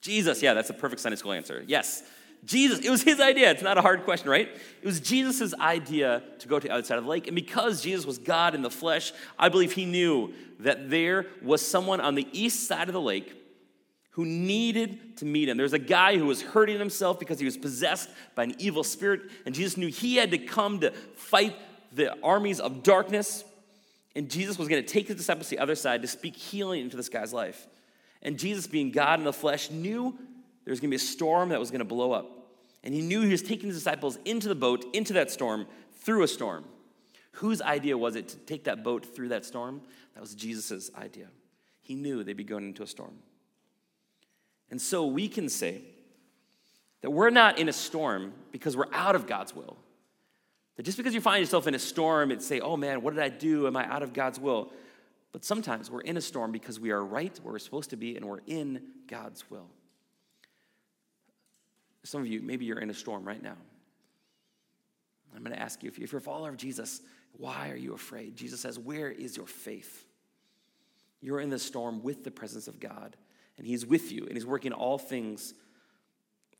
Jesus. 0.00 0.42
Yeah, 0.42 0.54
that's 0.54 0.70
a 0.70 0.74
perfect 0.74 1.00
Sunday 1.00 1.16
school 1.16 1.32
answer. 1.32 1.64
Yes. 1.66 2.02
Jesus, 2.46 2.78
it 2.78 2.90
was 2.90 3.02
his 3.02 3.20
idea. 3.20 3.50
It's 3.50 3.62
not 3.62 3.76
a 3.76 3.82
hard 3.82 4.04
question, 4.04 4.30
right? 4.30 4.48
It 4.48 4.86
was 4.86 5.00
Jesus' 5.00 5.52
idea 5.54 6.22
to 6.38 6.48
go 6.48 6.58
to 6.58 6.68
the 6.68 6.72
other 6.72 6.84
side 6.84 6.96
of 6.96 7.04
the 7.04 7.10
lake. 7.10 7.26
And 7.26 7.34
because 7.34 7.82
Jesus 7.82 8.06
was 8.06 8.18
God 8.18 8.54
in 8.54 8.62
the 8.62 8.70
flesh, 8.70 9.12
I 9.38 9.48
believe 9.48 9.72
he 9.72 9.84
knew 9.84 10.32
that 10.60 10.88
there 10.88 11.26
was 11.42 11.60
someone 11.60 12.00
on 12.00 12.14
the 12.14 12.26
east 12.32 12.68
side 12.68 12.88
of 12.88 12.94
the 12.94 13.00
lake 13.00 13.34
who 14.10 14.24
needed 14.24 15.16
to 15.18 15.24
meet 15.24 15.48
him. 15.48 15.56
There 15.58 15.64
was 15.64 15.72
a 15.72 15.78
guy 15.78 16.16
who 16.16 16.26
was 16.26 16.40
hurting 16.40 16.78
himself 16.78 17.18
because 17.18 17.38
he 17.38 17.44
was 17.44 17.56
possessed 17.56 18.08
by 18.34 18.44
an 18.44 18.54
evil 18.58 18.84
spirit, 18.84 19.22
and 19.44 19.54
Jesus 19.54 19.76
knew 19.76 19.88
he 19.88 20.16
had 20.16 20.30
to 20.30 20.38
come 20.38 20.80
to 20.80 20.92
fight 21.16 21.54
the 21.92 22.16
armies 22.22 22.60
of 22.60 22.82
darkness. 22.82 23.44
And 24.14 24.30
Jesus 24.30 24.58
was 24.58 24.68
going 24.68 24.82
to 24.82 24.88
take 24.88 25.08
his 25.08 25.16
disciples 25.16 25.48
to 25.48 25.56
the 25.56 25.62
other 25.62 25.74
side 25.74 26.00
to 26.02 26.08
speak 26.08 26.36
healing 26.36 26.82
into 26.82 26.96
this 26.96 27.08
guy's 27.08 27.32
life. 27.32 27.66
And 28.22 28.38
Jesus, 28.38 28.66
being 28.66 28.90
God 28.90 29.18
in 29.18 29.24
the 29.24 29.32
flesh, 29.32 29.70
knew 29.70 30.16
there 30.64 30.72
was 30.72 30.80
going 30.80 30.90
to 30.90 30.96
be 30.96 30.96
a 30.96 31.06
storm 31.06 31.50
that 31.50 31.60
was 31.60 31.70
going 31.70 31.80
to 31.80 31.84
blow 31.84 32.12
up. 32.12 32.35
And 32.86 32.94
he 32.94 33.00
knew 33.00 33.22
he 33.22 33.32
was 33.32 33.42
taking 33.42 33.66
his 33.66 33.78
disciples 33.78 34.16
into 34.24 34.46
the 34.48 34.54
boat, 34.54 34.84
into 34.92 35.12
that 35.14 35.32
storm, 35.32 35.66
through 36.02 36.22
a 36.22 36.28
storm. 36.28 36.64
Whose 37.32 37.60
idea 37.60 37.98
was 37.98 38.14
it 38.14 38.28
to 38.28 38.36
take 38.36 38.62
that 38.64 38.84
boat 38.84 39.04
through 39.04 39.30
that 39.30 39.44
storm? 39.44 39.82
That 40.14 40.20
was 40.20 40.36
Jesus' 40.36 40.88
idea. 40.96 41.26
He 41.80 41.96
knew 41.96 42.22
they'd 42.22 42.36
be 42.36 42.44
going 42.44 42.64
into 42.64 42.84
a 42.84 42.86
storm. 42.86 43.14
And 44.70 44.80
so 44.80 45.04
we 45.04 45.26
can 45.26 45.48
say 45.48 45.82
that 47.00 47.10
we're 47.10 47.30
not 47.30 47.58
in 47.58 47.68
a 47.68 47.72
storm 47.72 48.32
because 48.52 48.76
we're 48.76 48.92
out 48.92 49.16
of 49.16 49.26
God's 49.26 49.52
will. 49.52 49.76
That 50.76 50.84
just 50.84 50.96
because 50.96 51.12
you 51.12 51.20
find 51.20 51.40
yourself 51.40 51.66
in 51.66 51.74
a 51.74 51.80
storm 51.80 52.30
and 52.30 52.40
say, 52.40 52.60
oh 52.60 52.76
man, 52.76 53.02
what 53.02 53.14
did 53.14 53.22
I 53.22 53.30
do? 53.30 53.66
Am 53.66 53.76
I 53.76 53.84
out 53.92 54.04
of 54.04 54.12
God's 54.12 54.38
will? 54.38 54.72
But 55.32 55.44
sometimes 55.44 55.90
we're 55.90 56.02
in 56.02 56.16
a 56.16 56.20
storm 56.20 56.52
because 56.52 56.78
we 56.78 56.92
are 56.92 57.04
right 57.04 57.36
where 57.42 57.52
we're 57.52 57.58
supposed 57.58 57.90
to 57.90 57.96
be 57.96 58.14
and 58.14 58.24
we're 58.24 58.42
in 58.46 58.80
God's 59.08 59.50
will. 59.50 59.66
Some 62.06 62.20
of 62.20 62.28
you, 62.28 62.40
maybe 62.40 62.64
you're 62.64 62.78
in 62.78 62.90
a 62.90 62.94
storm 62.94 63.24
right 63.24 63.42
now. 63.42 63.56
I'm 65.34 65.42
going 65.42 65.54
to 65.54 65.60
ask 65.60 65.82
you 65.82 65.88
if 65.88 65.98
you're 65.98 66.18
a 66.18 66.22
follower 66.22 66.48
of 66.48 66.56
Jesus, 66.56 67.00
why 67.32 67.70
are 67.70 67.76
you 67.76 67.94
afraid? 67.94 68.36
Jesus 68.36 68.60
says, 68.60 68.78
Where 68.78 69.10
is 69.10 69.36
your 69.36 69.46
faith? 69.46 70.06
You're 71.20 71.40
in 71.40 71.50
the 71.50 71.58
storm 71.58 72.02
with 72.02 72.24
the 72.24 72.30
presence 72.30 72.68
of 72.68 72.78
God, 72.78 73.16
and 73.58 73.66
He's 73.66 73.84
with 73.84 74.12
you, 74.12 74.22
and 74.22 74.32
He's 74.32 74.46
working 74.46 74.72
all 74.72 74.98
things 74.98 75.52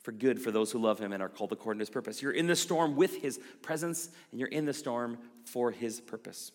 for 0.03 0.13
good 0.13 0.41
for 0.41 0.51
those 0.51 0.73
who 0.73 0.79
love 0.79 0.99
Him 0.99 1.13
and 1.13 1.23
are 1.23 1.29
called 1.29 1.53
according 1.53 1.79
to 1.79 1.83
His 1.83 1.91
purpose. 1.91 2.21
You're 2.21 2.33
in 2.33 2.49
the 2.49 2.57
storm 2.57 2.97
with 2.97 3.23
His 3.23 3.39
presence, 3.63 4.11
and 4.31 4.41
you're 4.41 4.49
in 4.49 4.67
the 4.67 4.75
storm 4.75 5.19
for 5.45 5.71
His 5.71 6.01
purpose. 6.01 6.51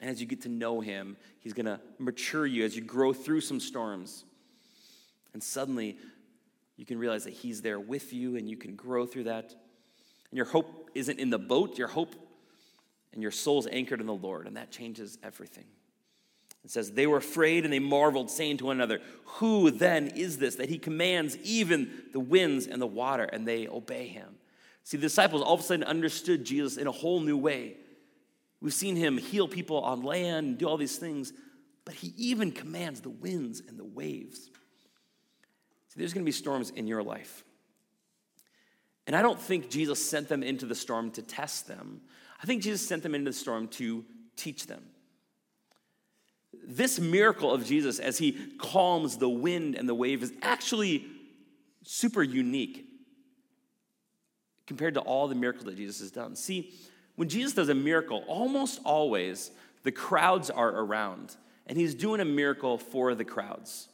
And 0.00 0.10
as 0.10 0.20
you 0.20 0.26
get 0.26 0.42
to 0.42 0.48
know 0.48 0.80
Him, 0.80 1.16
He's 1.40 1.52
going 1.52 1.66
to 1.66 1.78
mature 1.98 2.46
you 2.46 2.64
as 2.64 2.74
you 2.74 2.82
grow 2.82 3.12
through 3.12 3.42
some 3.42 3.60
storms. 3.60 4.24
And 5.34 5.42
suddenly, 5.42 5.98
you 6.76 6.86
can 6.86 6.98
realize 6.98 7.24
that 7.24 7.34
He's 7.34 7.62
there 7.62 7.80
with 7.80 8.12
you 8.12 8.36
and 8.36 8.48
you 8.48 8.56
can 8.56 8.74
grow 8.74 9.06
through 9.06 9.24
that. 9.24 9.50
And 10.30 10.36
your 10.36 10.46
hope 10.46 10.90
isn't 10.94 11.18
in 11.18 11.30
the 11.30 11.38
boat, 11.38 11.78
your 11.78 11.88
hope 11.88 12.14
and 13.12 13.22
your 13.22 13.30
soul's 13.30 13.66
anchored 13.70 14.00
in 14.00 14.06
the 14.06 14.14
Lord, 14.14 14.46
and 14.46 14.56
that 14.56 14.70
changes 14.70 15.18
everything. 15.22 15.66
It 16.64 16.70
says, 16.70 16.92
They 16.92 17.06
were 17.06 17.18
afraid 17.18 17.64
and 17.64 17.72
they 17.72 17.78
marveled, 17.78 18.30
saying 18.30 18.58
to 18.58 18.66
one 18.66 18.76
another, 18.76 19.00
Who 19.24 19.70
then 19.70 20.08
is 20.08 20.38
this 20.38 20.56
that 20.56 20.68
he 20.68 20.78
commands 20.78 21.36
even 21.38 21.90
the 22.12 22.20
winds 22.20 22.66
and 22.66 22.80
the 22.80 22.86
water, 22.86 23.24
and 23.24 23.46
they 23.46 23.68
obey 23.68 24.08
him? 24.08 24.36
See, 24.84 24.96
the 24.96 25.02
disciples 25.02 25.42
all 25.42 25.54
of 25.54 25.60
a 25.60 25.62
sudden 25.62 25.84
understood 25.84 26.44
Jesus 26.44 26.76
in 26.76 26.86
a 26.86 26.92
whole 26.92 27.20
new 27.20 27.36
way. 27.36 27.76
We've 28.60 28.72
seen 28.72 28.96
him 28.96 29.18
heal 29.18 29.48
people 29.48 29.80
on 29.80 30.02
land 30.02 30.46
and 30.46 30.58
do 30.58 30.68
all 30.68 30.76
these 30.76 30.96
things, 30.96 31.32
but 31.84 31.94
he 31.94 32.14
even 32.16 32.52
commands 32.52 33.00
the 33.00 33.10
winds 33.10 33.60
and 33.66 33.78
the 33.78 33.84
waves. 33.84 34.50
See, 35.92 36.00
there's 36.00 36.14
going 36.14 36.24
to 36.24 36.26
be 36.28 36.32
storms 36.32 36.70
in 36.70 36.86
your 36.86 37.02
life. 37.02 37.44
And 39.06 39.14
I 39.14 39.20
don't 39.20 39.38
think 39.38 39.68
Jesus 39.68 40.02
sent 40.02 40.26
them 40.26 40.42
into 40.42 40.64
the 40.64 40.74
storm 40.74 41.10
to 41.10 41.22
test 41.22 41.68
them. 41.68 42.00
I 42.42 42.46
think 42.46 42.62
Jesus 42.62 42.86
sent 42.86 43.02
them 43.02 43.14
into 43.14 43.30
the 43.30 43.36
storm 43.36 43.68
to 43.68 44.02
teach 44.34 44.66
them. 44.66 44.82
This 46.66 46.98
miracle 46.98 47.52
of 47.52 47.66
Jesus 47.66 47.98
as 47.98 48.16
he 48.16 48.32
calms 48.56 49.18
the 49.18 49.28
wind 49.28 49.74
and 49.74 49.86
the 49.86 49.94
wave 49.94 50.22
is 50.22 50.32
actually 50.40 51.04
super 51.82 52.22
unique 52.22 52.86
compared 54.66 54.94
to 54.94 55.00
all 55.00 55.28
the 55.28 55.34
miracles 55.34 55.66
that 55.66 55.76
Jesus 55.76 56.00
has 56.00 56.10
done. 56.10 56.36
See, 56.36 56.72
when 57.16 57.28
Jesus 57.28 57.52
does 57.52 57.68
a 57.68 57.74
miracle, 57.74 58.24
almost 58.28 58.80
always 58.82 59.50
the 59.82 59.92
crowds 59.92 60.48
are 60.48 60.70
around, 60.70 61.36
and 61.66 61.76
he's 61.76 61.94
doing 61.94 62.20
a 62.20 62.24
miracle 62.24 62.78
for 62.78 63.14
the 63.14 63.26
crowds. 63.26 63.88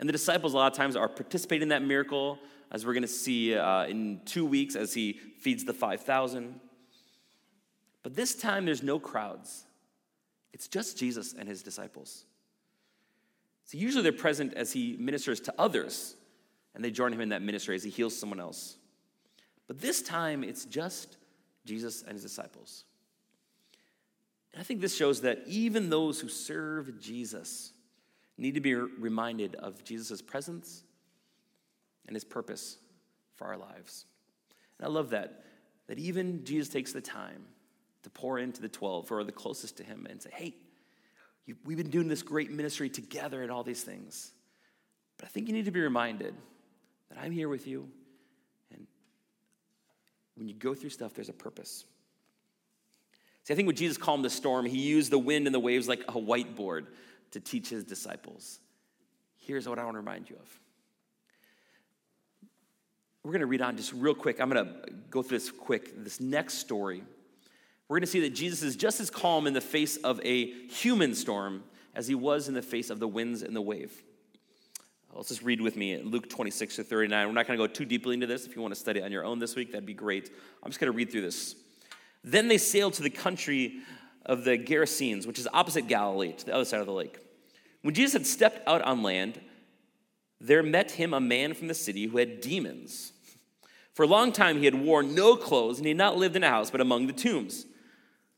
And 0.00 0.08
the 0.08 0.12
disciples, 0.12 0.54
a 0.54 0.56
lot 0.56 0.72
of 0.72 0.76
times, 0.76 0.96
are 0.96 1.08
participating 1.08 1.64
in 1.64 1.68
that 1.68 1.82
miracle, 1.82 2.38
as 2.70 2.86
we're 2.86 2.94
going 2.94 3.02
to 3.02 3.08
see 3.08 3.54
uh, 3.54 3.84
in 3.84 4.22
two 4.24 4.46
weeks 4.46 4.74
as 4.74 4.94
he 4.94 5.12
feeds 5.12 5.62
the 5.64 5.74
5,000. 5.74 6.58
But 8.02 8.16
this 8.16 8.34
time, 8.34 8.64
there's 8.64 8.82
no 8.82 8.98
crowds, 8.98 9.64
it's 10.52 10.66
just 10.66 10.98
Jesus 10.98 11.34
and 11.34 11.46
his 11.46 11.62
disciples. 11.62 12.24
So 13.66 13.78
usually 13.78 14.02
they're 14.02 14.12
present 14.12 14.54
as 14.54 14.72
he 14.72 14.96
ministers 14.98 15.38
to 15.40 15.54
others, 15.58 16.16
and 16.74 16.82
they 16.82 16.90
join 16.90 17.12
him 17.12 17.20
in 17.20 17.28
that 17.28 17.42
ministry 17.42 17.76
as 17.76 17.84
he 17.84 17.90
heals 17.90 18.18
someone 18.18 18.40
else. 18.40 18.78
But 19.68 19.80
this 19.80 20.02
time, 20.02 20.42
it's 20.42 20.64
just 20.64 21.18
Jesus 21.66 22.02
and 22.02 22.14
his 22.14 22.22
disciples. 22.22 22.84
And 24.52 24.60
I 24.60 24.64
think 24.64 24.80
this 24.80 24.96
shows 24.96 25.20
that 25.20 25.42
even 25.46 25.90
those 25.90 26.20
who 26.20 26.28
serve 26.28 27.00
Jesus, 27.00 27.72
need 28.40 28.54
to 28.54 28.60
be 28.60 28.74
reminded 28.74 29.54
of 29.56 29.84
Jesus' 29.84 30.22
presence 30.22 30.82
and 32.06 32.16
his 32.16 32.24
purpose 32.24 32.78
for 33.36 33.46
our 33.46 33.56
lives. 33.56 34.06
And 34.78 34.86
I 34.86 34.90
love 34.90 35.10
that, 35.10 35.44
that 35.86 35.98
even 35.98 36.44
Jesus 36.44 36.68
takes 36.68 36.92
the 36.92 37.00
time 37.00 37.44
to 38.02 38.10
pour 38.10 38.38
into 38.38 38.62
the 38.62 38.68
12 38.68 39.08
who 39.08 39.14
are 39.16 39.24
the 39.24 39.32
closest 39.32 39.76
to 39.76 39.84
him 39.84 40.06
and 40.08 40.20
say, 40.20 40.30
hey, 40.32 40.54
you, 41.46 41.56
we've 41.64 41.76
been 41.76 41.90
doing 41.90 42.08
this 42.08 42.22
great 42.22 42.50
ministry 42.50 42.88
together 42.88 43.42
and 43.42 43.52
all 43.52 43.62
these 43.62 43.82
things. 43.82 44.32
But 45.18 45.26
I 45.26 45.28
think 45.28 45.46
you 45.48 45.52
need 45.52 45.66
to 45.66 45.70
be 45.70 45.80
reminded 45.80 46.34
that 47.10 47.18
I'm 47.18 47.32
here 47.32 47.48
with 47.48 47.66
you. 47.66 47.88
And 48.72 48.86
when 50.36 50.48
you 50.48 50.54
go 50.54 50.74
through 50.74 50.90
stuff, 50.90 51.12
there's 51.12 51.28
a 51.28 51.34
purpose. 51.34 51.84
See, 53.44 53.52
I 53.52 53.56
think 53.56 53.66
when 53.66 53.76
Jesus 53.76 53.98
calmed 53.98 54.24
the 54.24 54.30
storm, 54.30 54.64
he 54.64 54.78
used 54.78 55.10
the 55.12 55.18
wind 55.18 55.46
and 55.46 55.54
the 55.54 55.60
waves 55.60 55.88
like 55.88 56.02
a 56.08 56.12
whiteboard 56.12 56.86
to 57.32 57.40
teach 57.40 57.68
his 57.68 57.84
disciples. 57.84 58.60
Here's 59.38 59.68
what 59.68 59.78
I 59.78 59.84
want 59.84 59.94
to 59.94 60.00
remind 60.00 60.28
you 60.28 60.36
of. 60.36 60.60
We're 63.22 63.32
going 63.32 63.40
to 63.40 63.46
read 63.46 63.62
on 63.62 63.76
just 63.76 63.92
real 63.92 64.14
quick. 64.14 64.40
I'm 64.40 64.48
going 64.48 64.64
to 64.64 64.92
go 65.10 65.22
through 65.22 65.38
this 65.38 65.50
quick. 65.50 66.04
This 66.04 66.20
next 66.20 66.54
story, 66.54 67.02
we're 67.88 67.96
going 67.96 68.02
to 68.02 68.10
see 68.10 68.20
that 68.20 68.34
Jesus 68.34 68.62
is 68.62 68.76
just 68.76 69.00
as 69.00 69.10
calm 69.10 69.46
in 69.46 69.52
the 69.52 69.60
face 69.60 69.96
of 69.98 70.20
a 70.24 70.50
human 70.68 71.14
storm 71.14 71.62
as 71.94 72.06
he 72.06 72.14
was 72.14 72.48
in 72.48 72.54
the 72.54 72.62
face 72.62 72.88
of 72.88 72.98
the 72.98 73.08
winds 73.08 73.42
and 73.42 73.54
the 73.54 73.60
wave. 73.60 73.92
Let's 75.12 75.28
just 75.28 75.42
read 75.42 75.60
with 75.60 75.76
me 75.76 75.98
Luke 75.98 76.30
26 76.30 76.76
to 76.76 76.84
39. 76.84 77.26
We're 77.26 77.32
not 77.32 77.46
going 77.46 77.58
to 77.58 77.66
go 77.66 77.70
too 77.70 77.84
deeply 77.84 78.14
into 78.14 78.28
this. 78.28 78.46
If 78.46 78.54
you 78.54 78.62
want 78.62 78.74
to 78.74 78.80
study 78.80 79.02
on 79.02 79.10
your 79.10 79.24
own 79.24 79.40
this 79.40 79.56
week, 79.56 79.72
that'd 79.72 79.84
be 79.84 79.92
great. 79.92 80.30
I'm 80.62 80.70
just 80.70 80.80
going 80.80 80.90
to 80.90 80.96
read 80.96 81.10
through 81.10 81.22
this. 81.22 81.56
Then 82.22 82.48
they 82.48 82.58
sailed 82.58 82.94
to 82.94 83.02
the 83.02 83.10
country 83.10 83.80
of 84.26 84.44
the 84.44 84.58
Gerasenes, 84.58 85.26
which 85.26 85.38
is 85.38 85.48
opposite 85.52 85.88
Galilee, 85.88 86.32
to 86.32 86.46
the 86.46 86.54
other 86.54 86.64
side 86.64 86.80
of 86.80 86.86
the 86.86 86.92
lake. 86.92 87.18
When 87.82 87.94
Jesus 87.94 88.12
had 88.12 88.26
stepped 88.26 88.66
out 88.68 88.82
on 88.82 89.02
land, 89.02 89.40
there 90.40 90.62
met 90.62 90.92
him 90.92 91.14
a 91.14 91.20
man 91.20 91.54
from 91.54 91.68
the 91.68 91.74
city 91.74 92.06
who 92.06 92.18
had 92.18 92.40
demons. 92.40 93.12
For 93.94 94.04
a 94.04 94.06
long 94.06 94.32
time 94.32 94.58
he 94.58 94.64
had 94.64 94.74
worn 94.74 95.14
no 95.14 95.36
clothes, 95.36 95.78
and 95.78 95.84
he 95.84 95.90
had 95.90 95.98
not 95.98 96.16
lived 96.16 96.36
in 96.36 96.44
a 96.44 96.48
house, 96.48 96.70
but 96.70 96.80
among 96.80 97.06
the 97.06 97.12
tombs. 97.12 97.66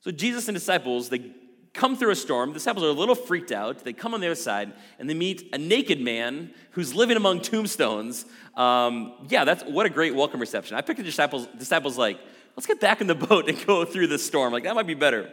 So 0.00 0.10
Jesus 0.10 0.48
and 0.48 0.54
disciples, 0.54 1.08
they 1.08 1.32
come 1.72 1.96
through 1.96 2.10
a 2.10 2.16
storm. 2.16 2.50
The 2.50 2.54
disciples 2.54 2.84
are 2.84 2.88
a 2.88 2.92
little 2.92 3.14
freaked 3.14 3.52
out. 3.52 3.84
They 3.84 3.92
come 3.92 4.14
on 4.14 4.20
the 4.20 4.26
other 4.26 4.34
side, 4.34 4.72
and 4.98 5.08
they 5.08 5.14
meet 5.14 5.48
a 5.52 5.58
naked 5.58 6.00
man 6.00 6.52
who's 6.72 6.94
living 6.94 7.16
among 7.16 7.40
tombstones. 7.40 8.26
Um, 8.56 9.14
yeah, 9.28 9.44
that's 9.44 9.62
what 9.64 9.86
a 9.86 9.90
great 9.90 10.14
welcome 10.14 10.40
reception. 10.40 10.76
I 10.76 10.80
picked 10.80 10.98
the 10.98 11.04
disciples, 11.04 11.46
disciples 11.58 11.96
like, 11.96 12.18
let's 12.56 12.66
get 12.66 12.80
back 12.80 13.00
in 13.00 13.06
the 13.06 13.14
boat 13.28 13.48
and 13.48 13.66
go 13.66 13.84
through 13.84 14.08
this 14.08 14.24
storm. 14.24 14.52
Like, 14.52 14.64
that 14.64 14.74
might 14.74 14.86
be 14.86 14.94
better. 14.94 15.30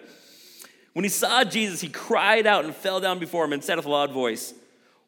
When 0.94 1.06
he 1.06 1.10
saw 1.10 1.44
Jesus, 1.44 1.82
he 1.82 1.90
cried 1.90 2.48
out 2.48 2.66
and 2.66 2.76
fell 2.76 3.00
down 3.00 3.20
before 3.20 3.46
him 3.46 3.54
and 3.54 3.64
said 3.64 3.78
with 3.78 3.86
a 3.86 3.90
loud 3.90 4.12
voice, 4.12 4.54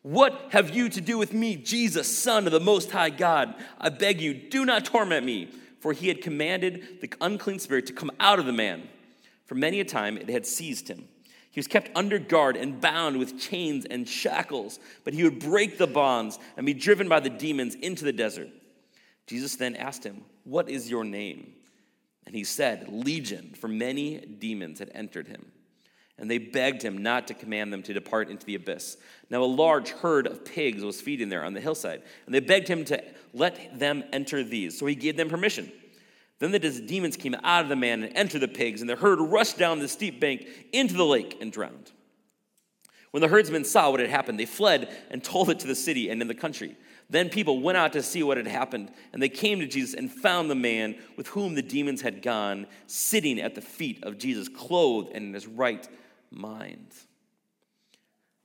What 0.03 0.49
have 0.49 0.69
you 0.69 0.89
to 0.89 1.01
do 1.01 1.17
with 1.17 1.33
me, 1.33 1.55
Jesus, 1.55 2.15
Son 2.15 2.45
of 2.45 2.51
the 2.51 2.59
Most 2.59 2.91
High 2.91 3.09
God? 3.09 3.55
I 3.79 3.89
beg 3.89 4.21
you, 4.21 4.33
do 4.33 4.65
not 4.65 4.85
torment 4.85 5.25
me. 5.25 5.49
For 5.79 5.93
he 5.93 6.09
had 6.09 6.21
commanded 6.21 7.01
the 7.01 7.11
unclean 7.21 7.57
spirit 7.57 7.87
to 7.87 7.93
come 7.93 8.11
out 8.19 8.37
of 8.37 8.45
the 8.45 8.53
man. 8.53 8.87
For 9.45 9.55
many 9.55 9.79
a 9.79 9.85
time 9.85 10.15
it 10.15 10.29
had 10.29 10.45
seized 10.45 10.87
him. 10.87 11.07
He 11.49 11.59
was 11.59 11.67
kept 11.67 11.89
under 11.95 12.19
guard 12.19 12.55
and 12.55 12.79
bound 12.79 13.17
with 13.17 13.39
chains 13.39 13.85
and 13.85 14.07
shackles, 14.07 14.79
but 15.03 15.13
he 15.13 15.23
would 15.23 15.39
break 15.39 15.79
the 15.79 15.87
bonds 15.87 16.37
and 16.55 16.67
be 16.67 16.75
driven 16.75 17.09
by 17.09 17.19
the 17.19 17.31
demons 17.31 17.73
into 17.73 18.05
the 18.05 18.13
desert. 18.13 18.49
Jesus 19.25 19.55
then 19.55 19.75
asked 19.75 20.03
him, 20.03 20.23
What 20.43 20.69
is 20.69 20.89
your 20.89 21.03
name? 21.03 21.53
And 22.27 22.35
he 22.35 22.43
said, 22.43 22.87
Legion, 22.87 23.55
for 23.59 23.67
many 23.67 24.19
demons 24.19 24.77
had 24.77 24.91
entered 24.93 25.27
him 25.27 25.51
and 26.21 26.29
they 26.29 26.37
begged 26.37 26.83
him 26.83 27.01
not 27.01 27.27
to 27.27 27.33
command 27.33 27.73
them 27.73 27.81
to 27.81 27.93
depart 27.93 28.29
into 28.29 28.45
the 28.45 28.53
abyss. 28.53 28.95
Now, 29.31 29.41
a 29.41 29.45
large 29.45 29.89
herd 29.89 30.27
of 30.27 30.45
pigs 30.45 30.83
was 30.83 31.01
feeding 31.01 31.29
there 31.29 31.43
on 31.43 31.55
the 31.55 31.59
hillside, 31.59 32.03
and 32.27 32.35
they 32.35 32.39
begged 32.39 32.67
him 32.67 32.85
to 32.85 33.03
let 33.33 33.79
them 33.79 34.03
enter 34.13 34.43
these. 34.43 34.77
So 34.77 34.85
he 34.85 34.93
gave 34.93 35.17
them 35.17 35.29
permission. 35.29 35.71
Then 36.37 36.51
the 36.51 36.59
demons 36.59 37.17
came 37.17 37.35
out 37.43 37.63
of 37.63 37.69
the 37.69 37.75
man 37.75 38.03
and 38.03 38.15
entered 38.15 38.41
the 38.41 38.47
pigs, 38.47 38.81
and 38.81 38.89
the 38.89 38.95
herd 38.95 39.19
rushed 39.19 39.57
down 39.57 39.79
the 39.79 39.87
steep 39.87 40.19
bank 40.19 40.47
into 40.71 40.93
the 40.93 41.05
lake 41.05 41.39
and 41.41 41.51
drowned. 41.51 41.91
When 43.09 43.21
the 43.21 43.27
herdsmen 43.27 43.65
saw 43.65 43.89
what 43.89 43.99
had 43.99 44.09
happened, 44.09 44.39
they 44.39 44.45
fled 44.45 44.95
and 45.09 45.23
told 45.23 45.49
it 45.49 45.59
to 45.59 45.67
the 45.67 45.75
city 45.75 46.09
and 46.09 46.21
in 46.21 46.27
the 46.27 46.35
country. 46.35 46.77
Then 47.09 47.29
people 47.29 47.61
went 47.61 47.77
out 47.77 47.93
to 47.93 48.03
see 48.03 48.21
what 48.21 48.37
had 48.37 48.47
happened, 48.47 48.91
and 49.11 49.21
they 49.21 49.27
came 49.27 49.59
to 49.59 49.67
Jesus 49.67 49.95
and 49.95 50.09
found 50.09 50.49
the 50.49 50.55
man 50.55 50.95
with 51.17 51.27
whom 51.27 51.55
the 51.55 51.61
demons 51.61 52.01
had 52.01 52.21
gone 52.21 52.67
sitting 52.85 53.39
at 53.39 53.55
the 53.55 53.61
feet 53.61 54.03
of 54.03 54.17
Jesus, 54.19 54.47
clothed 54.47 55.09
and 55.13 55.25
in 55.25 55.33
his 55.33 55.47
right 55.47 55.87
mind. 56.31 56.93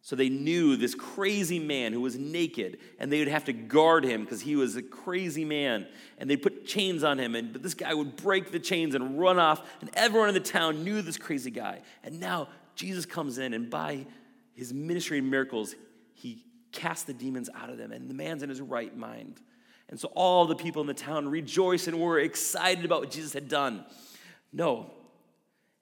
So 0.02 0.14
they 0.14 0.28
knew 0.28 0.76
this 0.76 0.94
crazy 0.94 1.58
man 1.58 1.92
who 1.92 2.00
was 2.00 2.16
naked, 2.16 2.78
and 3.00 3.12
they 3.12 3.18
would 3.18 3.26
have 3.26 3.46
to 3.46 3.52
guard 3.52 4.04
him 4.04 4.22
because 4.22 4.40
he 4.40 4.54
was 4.54 4.76
a 4.76 4.82
crazy 4.82 5.44
man. 5.44 5.88
And 6.18 6.30
they 6.30 6.36
put 6.36 6.64
chains 6.64 7.02
on 7.02 7.18
him, 7.18 7.34
and 7.34 7.52
but 7.52 7.62
this 7.62 7.74
guy 7.74 7.92
would 7.92 8.14
break 8.14 8.52
the 8.52 8.60
chains 8.60 8.94
and 8.94 9.18
run 9.18 9.40
off. 9.40 9.68
And 9.80 9.90
everyone 9.94 10.28
in 10.28 10.34
the 10.34 10.40
town 10.40 10.84
knew 10.84 11.02
this 11.02 11.18
crazy 11.18 11.50
guy. 11.50 11.80
And 12.04 12.20
now 12.20 12.48
Jesus 12.76 13.04
comes 13.04 13.38
in, 13.38 13.52
and 13.52 13.68
by 13.68 14.06
his 14.54 14.72
ministry 14.72 15.18
and 15.18 15.28
miracles, 15.28 15.74
he 16.14 16.44
casts 16.70 17.04
the 17.04 17.12
demons 17.12 17.50
out 17.52 17.70
of 17.70 17.78
them, 17.78 17.90
and 17.90 18.08
the 18.08 18.14
man's 18.14 18.44
in 18.44 18.48
his 18.48 18.60
right 18.60 18.96
mind. 18.96 19.40
And 19.88 19.98
so 19.98 20.08
all 20.14 20.46
the 20.46 20.54
people 20.54 20.82
in 20.82 20.86
the 20.86 20.94
town 20.94 21.28
rejoiced 21.28 21.88
and 21.88 22.00
were 22.00 22.20
excited 22.20 22.84
about 22.84 23.00
what 23.00 23.10
Jesus 23.10 23.32
had 23.32 23.48
done. 23.48 23.84
No. 24.52 24.92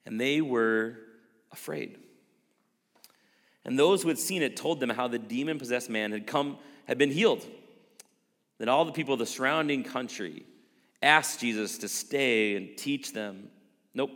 And 0.05 0.19
they 0.19 0.41
were 0.41 0.97
afraid. 1.55 1.97
And 3.63 3.79
those 3.79 4.03
who 4.03 4.09
had 4.09 4.19
seen 4.19 4.43
it 4.43 4.57
told 4.57 4.79
them 4.79 4.89
how 4.89 5.07
the 5.07 5.17
demon 5.17 5.57
possessed 5.57 5.89
man 5.89 6.11
had 6.11 6.27
come, 6.27 6.57
had 6.85 6.97
been 6.97 7.09
healed. 7.09 7.43
Then 8.57 8.69
all 8.69 8.85
the 8.85 8.91
people 8.91 9.13
of 9.13 9.19
the 9.19 9.25
surrounding 9.25 9.83
country 9.83 10.45
asked 11.01 11.39
Jesus 11.39 11.77
to 11.79 11.87
stay 11.87 12.57
and 12.57 12.77
teach 12.77 13.13
them. 13.13 13.49
Nope. 13.93 14.11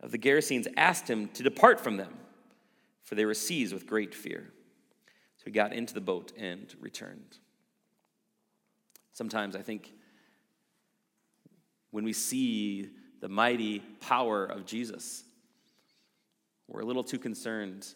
Of 0.00 0.12
the 0.12 0.18
Gerasenes 0.18 0.68
asked 0.76 1.10
him 1.10 1.28
to 1.34 1.42
depart 1.42 1.80
from 1.80 1.96
them, 1.96 2.14
for 3.02 3.16
they 3.16 3.26
were 3.26 3.34
seized 3.34 3.74
with 3.74 3.86
great 3.86 4.14
fear. 4.14 4.52
So 5.38 5.44
he 5.46 5.50
got 5.50 5.72
into 5.72 5.94
the 5.94 6.00
boat 6.00 6.32
and 6.38 6.72
returned. 6.80 7.38
Sometimes 9.12 9.56
I 9.56 9.62
think 9.62 9.92
when 11.90 12.04
we 12.04 12.12
see 12.12 12.90
the 13.20 13.28
mighty 13.28 13.80
power 14.00 14.46
of 14.46 14.64
Jesus, 14.64 15.24
we're 16.70 16.80
a 16.80 16.84
little 16.84 17.04
too 17.04 17.18
concerned 17.18 17.86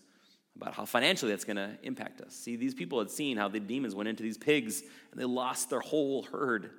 about 0.56 0.74
how 0.74 0.84
financially 0.84 1.30
that's 1.30 1.44
going 1.44 1.56
to 1.56 1.76
impact 1.82 2.20
us. 2.20 2.34
See, 2.34 2.56
these 2.56 2.74
people 2.74 2.98
had 2.98 3.10
seen 3.10 3.36
how 3.36 3.48
the 3.48 3.60
demons 3.60 3.94
went 3.94 4.08
into 4.08 4.22
these 4.22 4.38
pigs 4.38 4.82
and 5.10 5.20
they 5.20 5.24
lost 5.24 5.70
their 5.70 5.80
whole 5.80 6.22
herd. 6.24 6.70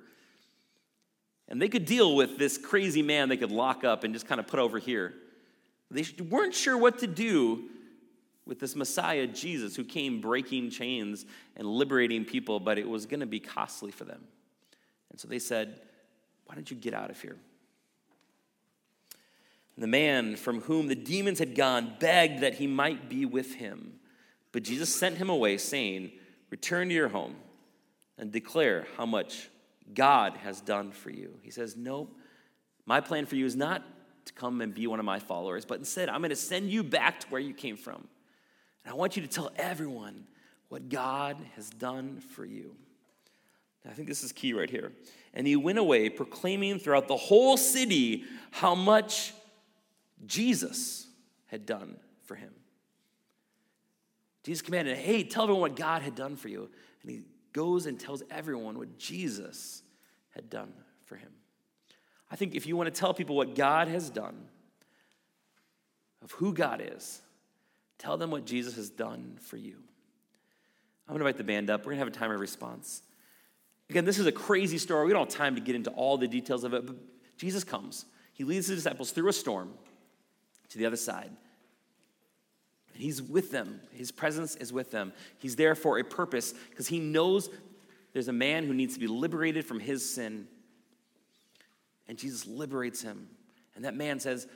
And 1.48 1.60
they 1.60 1.68
could 1.68 1.84
deal 1.84 2.16
with 2.16 2.38
this 2.38 2.58
crazy 2.58 3.02
man 3.02 3.28
they 3.28 3.36
could 3.36 3.52
lock 3.52 3.84
up 3.84 4.04
and 4.04 4.14
just 4.14 4.26
kind 4.26 4.40
of 4.40 4.46
put 4.46 4.60
over 4.60 4.78
here. 4.78 5.14
They 5.90 6.04
weren't 6.28 6.54
sure 6.54 6.76
what 6.76 6.98
to 7.00 7.06
do 7.06 7.68
with 8.46 8.60
this 8.60 8.74
Messiah, 8.74 9.26
Jesus, 9.26 9.76
who 9.76 9.84
came 9.84 10.20
breaking 10.20 10.70
chains 10.70 11.26
and 11.56 11.66
liberating 11.66 12.24
people, 12.24 12.60
but 12.60 12.78
it 12.78 12.88
was 12.88 13.06
going 13.06 13.20
to 13.20 13.26
be 13.26 13.40
costly 13.40 13.90
for 13.90 14.04
them. 14.04 14.22
And 15.10 15.20
so 15.20 15.28
they 15.28 15.38
said, 15.38 15.80
Why 16.46 16.54
don't 16.54 16.70
you 16.70 16.76
get 16.76 16.94
out 16.94 17.10
of 17.10 17.20
here? 17.20 17.36
The 19.78 19.86
man 19.86 20.36
from 20.36 20.62
whom 20.62 20.88
the 20.88 20.94
demons 20.94 21.38
had 21.38 21.54
gone 21.54 21.96
begged 22.00 22.40
that 22.40 22.54
he 22.54 22.66
might 22.66 23.08
be 23.08 23.26
with 23.26 23.54
him. 23.54 23.94
But 24.52 24.62
Jesus 24.62 24.94
sent 24.94 25.18
him 25.18 25.28
away, 25.28 25.58
saying, 25.58 26.12
Return 26.50 26.88
to 26.88 26.94
your 26.94 27.08
home 27.08 27.36
and 28.16 28.32
declare 28.32 28.86
how 28.96 29.04
much 29.04 29.50
God 29.92 30.36
has 30.38 30.60
done 30.60 30.92
for 30.92 31.10
you. 31.10 31.38
He 31.42 31.50
says, 31.50 31.76
Nope, 31.76 32.16
my 32.86 33.00
plan 33.00 33.26
for 33.26 33.36
you 33.36 33.44
is 33.44 33.56
not 33.56 33.82
to 34.24 34.32
come 34.32 34.60
and 34.60 34.74
be 34.74 34.86
one 34.86 34.98
of 34.98 35.04
my 35.04 35.18
followers, 35.18 35.64
but 35.64 35.78
instead, 35.78 36.08
I'm 36.08 36.20
going 36.20 36.30
to 36.30 36.36
send 36.36 36.70
you 36.70 36.82
back 36.82 37.20
to 37.20 37.26
where 37.28 37.40
you 37.40 37.52
came 37.52 37.76
from. 37.76 38.08
And 38.84 38.92
I 38.92 38.94
want 38.94 39.16
you 39.16 39.22
to 39.22 39.28
tell 39.28 39.50
everyone 39.56 40.24
what 40.68 40.88
God 40.88 41.36
has 41.54 41.70
done 41.70 42.20
for 42.20 42.44
you. 42.44 42.74
I 43.88 43.92
think 43.92 44.08
this 44.08 44.24
is 44.24 44.32
key 44.32 44.52
right 44.52 44.68
here. 44.68 44.92
And 45.32 45.46
he 45.46 45.54
went 45.54 45.78
away 45.78 46.08
proclaiming 46.08 46.78
throughout 46.78 47.08
the 47.08 47.16
whole 47.16 47.56
city 47.56 48.24
how 48.50 48.74
much 48.74 49.32
Jesus 50.24 51.06
had 51.46 51.66
done 51.66 51.96
for 52.24 52.34
him. 52.34 52.52
Jesus 54.44 54.62
commanded, 54.62 54.96
hey, 54.96 55.24
tell 55.24 55.42
everyone 55.42 55.60
what 55.60 55.76
God 55.76 56.02
had 56.02 56.14
done 56.14 56.36
for 56.36 56.48
you. 56.48 56.70
And 57.02 57.10
he 57.10 57.22
goes 57.52 57.86
and 57.86 57.98
tells 57.98 58.22
everyone 58.30 58.78
what 58.78 58.96
Jesus 58.98 59.82
had 60.30 60.48
done 60.48 60.72
for 61.04 61.16
him. 61.16 61.30
I 62.30 62.36
think 62.36 62.54
if 62.54 62.66
you 62.66 62.76
want 62.76 62.92
to 62.92 62.98
tell 62.98 63.12
people 63.12 63.36
what 63.36 63.54
God 63.54 63.88
has 63.88 64.08
done, 64.08 64.36
of 66.22 66.32
who 66.32 66.52
God 66.52 66.82
is, 66.84 67.20
tell 67.98 68.16
them 68.16 68.30
what 68.30 68.44
Jesus 68.44 68.76
has 68.76 68.90
done 68.90 69.38
for 69.40 69.56
you. 69.56 69.76
I'm 71.08 71.14
going 71.14 71.20
to 71.20 71.26
invite 71.26 71.38
the 71.38 71.44
band 71.44 71.70
up. 71.70 71.80
We're 71.80 71.92
going 71.92 71.98
to 71.98 72.04
have 72.04 72.08
a 72.08 72.18
time 72.18 72.32
of 72.32 72.40
response. 72.40 73.02
Again, 73.90 74.04
this 74.04 74.18
is 74.18 74.26
a 74.26 74.32
crazy 74.32 74.78
story. 74.78 75.06
We 75.06 75.12
don't 75.12 75.30
have 75.30 75.38
time 75.38 75.54
to 75.54 75.60
get 75.60 75.76
into 75.76 75.90
all 75.90 76.18
the 76.18 76.26
details 76.26 76.64
of 76.64 76.74
it, 76.74 76.84
but 76.84 76.96
Jesus 77.36 77.62
comes. 77.62 78.06
He 78.32 78.42
leads 78.44 78.66
the 78.66 78.74
disciples 78.74 79.12
through 79.12 79.28
a 79.28 79.32
storm 79.32 79.72
to 80.70 80.78
the 80.78 80.86
other 80.86 80.96
side. 80.96 81.30
He's 82.94 83.22
with 83.22 83.50
them. 83.50 83.80
His 83.92 84.10
presence 84.10 84.56
is 84.56 84.72
with 84.72 84.90
them. 84.90 85.12
He's 85.38 85.56
there 85.56 85.74
for 85.74 85.98
a 85.98 86.04
purpose 86.04 86.54
because 86.70 86.88
he 86.88 86.98
knows 86.98 87.50
there's 88.12 88.28
a 88.28 88.32
man 88.32 88.66
who 88.66 88.74
needs 88.74 88.94
to 88.94 89.00
be 89.00 89.06
liberated 89.06 89.64
from 89.64 89.80
his 89.80 90.08
sin. 90.08 90.48
And 92.08 92.16
Jesus 92.16 92.46
liberates 92.46 93.02
him. 93.02 93.28
And 93.74 93.84
that 93.84 93.94
man 93.94 94.20
says, 94.20 94.46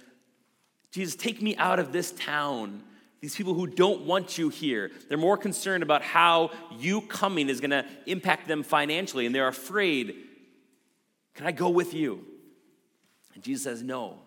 Jesus, 0.91 1.15
take 1.15 1.43
me 1.43 1.57
out 1.57 1.79
of 1.79 1.93
this 1.93 2.13
town. 2.13 2.83
These 3.21 3.37
people 3.37 3.53
who 3.53 3.67
don't 3.67 4.03
want 4.03 4.39
you 4.39 4.49
here, 4.49 4.91
they're 5.09 5.19
more 5.19 5.37
concerned 5.37 5.83
about 5.83 6.03
how 6.03 6.51
you 6.79 7.03
coming 7.03 7.51
is 7.51 7.61
going 7.61 7.71
to 7.71 7.85
impact 8.07 8.49
them 8.49 8.63
financially, 8.63 9.27
and 9.27 9.35
they're 9.35 9.49
afraid. 9.49 10.15
Can 11.35 11.47
I 11.47 11.53
go 11.53 11.69
with 11.69 11.93
you? 11.93 12.25
And 13.35 13.43
Jesus 13.43 13.65
says, 13.65 13.83
No. 13.83 14.19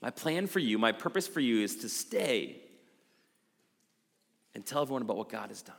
My 0.00 0.10
plan 0.10 0.46
for 0.46 0.58
you, 0.58 0.78
my 0.78 0.92
purpose 0.92 1.26
for 1.26 1.40
you 1.40 1.62
is 1.62 1.76
to 1.76 1.88
stay 1.88 2.60
and 4.54 4.64
tell 4.64 4.82
everyone 4.82 5.02
about 5.02 5.16
what 5.16 5.28
God 5.28 5.50
has 5.50 5.62
done. 5.62 5.76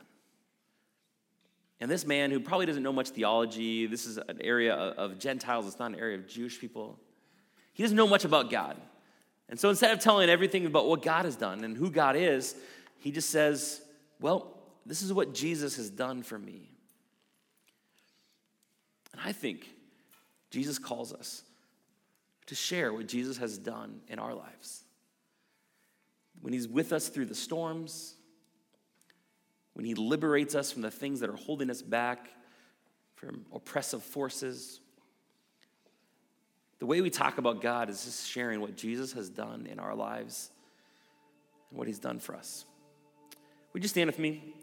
And 1.80 1.90
this 1.90 2.04
man, 2.04 2.30
who 2.30 2.40
probably 2.40 2.66
doesn't 2.66 2.82
know 2.82 2.92
much 2.92 3.08
theology, 3.10 3.86
this 3.86 4.04
is 4.04 4.18
an 4.18 4.38
area 4.42 4.74
of 4.74 5.18
Gentiles, 5.18 5.66
it's 5.66 5.78
not 5.78 5.92
an 5.92 5.98
area 5.98 6.18
of 6.18 6.28
Jewish 6.28 6.60
people. 6.60 6.98
He 7.72 7.82
doesn't 7.82 7.96
know 7.96 8.06
much 8.06 8.26
about 8.26 8.50
God. 8.50 8.76
And 9.48 9.58
so 9.58 9.70
instead 9.70 9.92
of 9.92 10.00
telling 10.00 10.28
everything 10.28 10.66
about 10.66 10.86
what 10.86 11.02
God 11.02 11.24
has 11.24 11.36
done 11.36 11.64
and 11.64 11.76
who 11.76 11.90
God 11.90 12.16
is, 12.16 12.54
he 12.98 13.10
just 13.10 13.30
says, 13.30 13.80
Well, 14.20 14.58
this 14.84 15.00
is 15.02 15.12
what 15.12 15.34
Jesus 15.34 15.76
has 15.76 15.88
done 15.88 16.22
for 16.22 16.38
me. 16.38 16.70
And 19.12 19.20
I 19.24 19.32
think 19.32 19.68
Jesus 20.50 20.78
calls 20.78 21.12
us 21.12 21.42
to 22.50 22.54
share 22.56 22.92
what 22.92 23.06
Jesus 23.06 23.38
has 23.38 23.56
done 23.56 24.00
in 24.08 24.18
our 24.18 24.34
lives. 24.34 24.84
When 26.40 26.52
he's 26.52 26.66
with 26.66 26.92
us 26.92 27.08
through 27.08 27.26
the 27.26 27.34
storms, 27.34 28.16
when 29.74 29.84
He 29.84 29.94
liberates 29.94 30.54
us 30.54 30.70
from 30.70 30.82
the 30.82 30.90
things 30.90 31.20
that 31.20 31.30
are 31.30 31.36
holding 31.36 31.70
us 31.70 31.80
back, 31.80 32.28
from 33.14 33.46
oppressive 33.50 34.02
forces. 34.02 34.80
The 36.80 36.86
way 36.86 37.00
we 37.00 37.08
talk 37.08 37.38
about 37.38 37.60
God 37.60 37.88
is 37.88 38.04
just 38.04 38.28
sharing 38.28 38.60
what 38.60 38.76
Jesus 38.76 39.12
has 39.12 39.28
done 39.28 39.66
in 39.66 39.78
our 39.78 39.94
lives 39.94 40.50
and 41.70 41.78
what 41.78 41.86
He's 41.86 41.98
done 41.98 42.18
for 42.18 42.34
us. 42.34 42.64
Would 43.72 43.82
you 43.82 43.88
stand 43.88 44.08
with 44.08 44.18
me? 44.18 44.54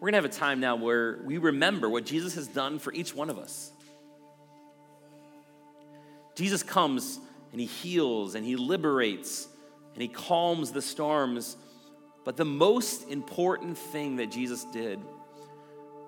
We're 0.00 0.12
going 0.12 0.22
to 0.22 0.28
have 0.28 0.36
a 0.36 0.40
time 0.40 0.60
now 0.60 0.76
where 0.76 1.18
we 1.24 1.38
remember 1.38 1.88
what 1.88 2.06
Jesus 2.06 2.36
has 2.36 2.46
done 2.46 2.78
for 2.78 2.92
each 2.92 3.14
one 3.14 3.30
of 3.30 3.38
us. 3.38 3.72
Jesus 6.36 6.62
comes 6.62 7.18
and 7.50 7.60
he 7.60 7.66
heals 7.66 8.36
and 8.36 8.46
he 8.46 8.54
liberates 8.54 9.48
and 9.94 10.02
he 10.02 10.06
calms 10.06 10.70
the 10.70 10.82
storms. 10.82 11.56
But 12.24 12.36
the 12.36 12.44
most 12.44 13.08
important 13.08 13.76
thing 13.76 14.16
that 14.16 14.30
Jesus 14.30 14.64
did 14.66 15.00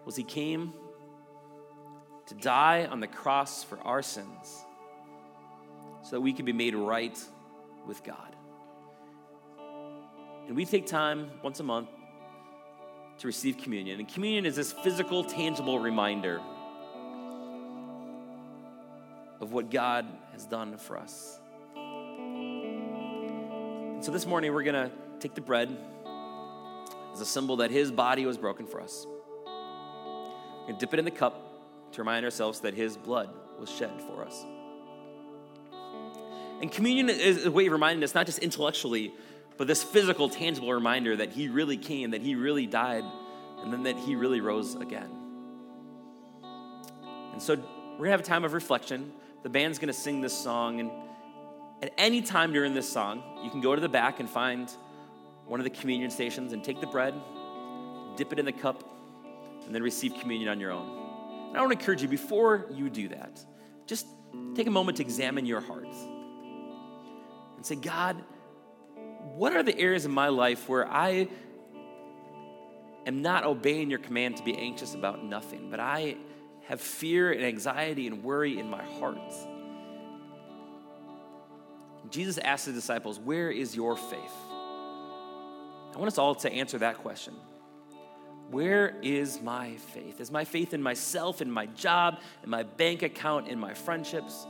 was 0.05 0.15
he 0.15 0.23
came 0.23 0.73
to 2.27 2.35
die 2.37 2.87
on 2.87 3.01
the 3.01 3.09
cross 3.09 3.65
for 3.65 3.81
our 3.81 4.03
sins 4.03 4.65
so 6.05 6.11
that 6.13 6.21
we 6.21 6.33
could 6.33 6.45
be 6.45 6.53
made 6.53 6.77
right 6.77 7.19
with 7.89 8.05
God. 8.05 8.37
And 10.47 10.55
we 10.55 10.65
take 10.65 10.87
time 10.87 11.29
once 11.43 11.59
a 11.59 11.65
month 11.65 11.89
to 13.21 13.27
receive 13.27 13.57
communion. 13.59 14.01
And 14.01 14.09
communion 14.09 14.47
is 14.47 14.57
this 14.57 14.73
physical, 14.73 15.23
tangible 15.23 15.79
reminder 15.79 16.41
of 19.41 19.53
what 19.53 19.71
God 19.71 20.07
has 20.33 20.47
done 20.47 20.77
for 20.79 20.99
us. 20.99 21.39
And 23.95 24.05
so 24.05 24.11
this 24.11 24.27
morning, 24.27 24.55
we're 24.55 24.63
going 24.63 24.89
to 24.89 24.91
take 25.19 25.35
the 25.35 25.43
bread 25.43 25.77
as 27.13 27.21
a 27.21 27.27
symbol 27.27 27.57
that 27.57 27.71
his 27.71 27.93
body 27.93 28.25
was 28.25 28.39
broken 28.39 28.67
for 28.67 28.81
us. 28.81 29.07
We're 29.07 30.67
going 30.69 30.75
to 30.75 30.81
dip 30.81 30.95
it 30.95 30.99
in 30.99 31.05
the 31.05 31.11
cup 31.11 31.93
to 31.93 32.01
remind 32.01 32.25
ourselves 32.25 32.61
that 32.61 32.73
his 32.73 32.97
blood 32.97 33.29
was 33.59 33.71
shed 33.71 34.01
for 34.01 34.25
us. 34.25 34.47
And 36.63 36.73
communion 36.73 37.11
is 37.11 37.45
a 37.45 37.51
way 37.51 37.67
of 37.67 37.73
reminding 37.73 38.03
us, 38.03 38.15
not 38.15 38.25
just 38.25 38.39
intellectually, 38.39 39.13
but 39.61 39.67
this 39.67 39.83
physical, 39.83 40.31
tangible 40.31 40.73
reminder 40.73 41.15
that 41.17 41.33
he 41.33 41.51
really 41.51 41.77
came, 41.77 42.13
that 42.13 42.23
he 42.23 42.35
really 42.35 42.67
died, 42.67 43.05
and 43.63 43.71
then 43.71 43.83
that 43.83 43.99
he 43.99 44.17
really 44.17 44.41
rose 44.41 44.75
again. 44.75 45.11
And 47.33 47.43
so 47.43 47.63
we're 47.99 48.07
to 48.07 48.11
have 48.11 48.21
a 48.21 48.23
time 48.23 48.45
of 48.47 48.55
reflection 48.55 49.13
the 49.43 49.51
band's 49.51 49.79
to 49.79 49.93
sing 49.93 50.23
this 50.23 50.33
song. 50.33 50.81
And 50.81 50.91
at 51.83 51.93
any 51.99 52.23
time 52.23 52.55
during 52.55 52.73
this 52.73 52.91
song, 52.91 53.23
you 53.45 53.51
can 53.51 53.61
go 53.61 53.75
to 53.75 53.83
the 53.83 53.89
back 53.91 54.19
and 54.19 54.31
find 54.31 54.71
one 55.45 55.61
of 55.61 55.65
the 55.65 55.71
communion 55.79 56.11
stations 56.11 56.55
and 56.55 56.65
take 56.65 56.81
the 56.81 56.87
bread, 56.87 57.13
dip 58.17 58.33
it 58.33 58.39
in 58.39 58.47
the 58.47 58.53
cup, 58.53 58.83
and 59.67 59.75
then 59.75 59.83
receive 59.83 60.15
communion 60.15 60.49
on 60.49 60.59
your 60.59 60.71
own. 60.71 61.49
And 61.49 61.59
I 61.59 61.61
want 61.61 61.71
to 61.71 61.79
encourage 61.79 62.01
you 62.01 62.09
before 62.09 62.65
you 62.73 62.89
do 62.89 63.09
that, 63.09 63.45
just 63.87 64.07
take 64.55 64.69
a 64.69 64.71
moment 64.71 64.97
to 64.97 65.03
examine 65.03 65.45
your 65.45 65.61
heart 65.61 65.95
and 67.59 67.67
say, 67.67 67.75
God, 67.75 68.25
what 69.37 69.55
are 69.55 69.63
the 69.63 69.79
areas 69.79 70.05
in 70.05 70.13
my 70.13 70.29
life 70.29 70.69
where 70.69 70.87
I 70.87 71.29
am 73.07 73.23
not 73.23 73.45
obeying 73.45 73.91
your 73.91 73.99
command 73.99 74.37
to 74.37 74.43
be 74.43 74.57
anxious 74.57 74.95
about 74.95 75.25
nothing, 75.25 75.71
but 75.71 75.81
I 75.81 76.17
have 76.67 76.81
fear 76.81 77.33
and 77.33 77.43
anxiety 77.43 78.07
and 78.07 78.23
worry 78.23 78.59
in 78.59 78.69
my 78.69 78.83
heart. 78.99 79.19
Jesus 82.11 82.39
asked 82.39 82.67
the 82.67 82.73
disciples, 82.73 83.19
Where 83.19 83.51
is 83.51 83.75
your 83.75 83.97
faith? 83.97 84.35
I 85.93 85.99
want 85.99 86.09
us 86.09 86.19
all 86.19 86.35
to 86.37 86.53
answer 86.53 86.79
that 86.79 86.99
question. 86.99 87.35
Where 88.51 88.97
is 89.03 89.41
my 89.41 89.77
faith? 89.77 90.21
Is 90.21 90.31
my 90.31 90.45
faith 90.45 90.75
in 90.75 90.83
myself, 90.83 91.41
in 91.41 91.51
my 91.51 91.67
job, 91.67 92.21
in 92.43 92.51
my 92.51 92.65
bank 92.65 93.03
account, 93.03 93.49
in 93.49 93.61
my 93.61 93.75
friendships, 93.75 94.47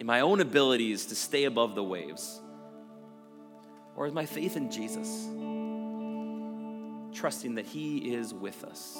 in 0.00 0.06
my 0.06 0.20
own 0.20 0.40
abilities 0.40 1.06
to 1.06 1.14
stay 1.14 1.44
above 1.44 1.74
the 1.74 1.84
waves? 1.84 2.40
Or 3.98 4.06
is 4.06 4.12
my 4.12 4.26
faith 4.26 4.56
in 4.56 4.70
Jesus, 4.70 5.26
trusting 7.18 7.56
that 7.56 7.66
He 7.66 8.14
is 8.14 8.32
with 8.32 8.62
us? 8.62 8.96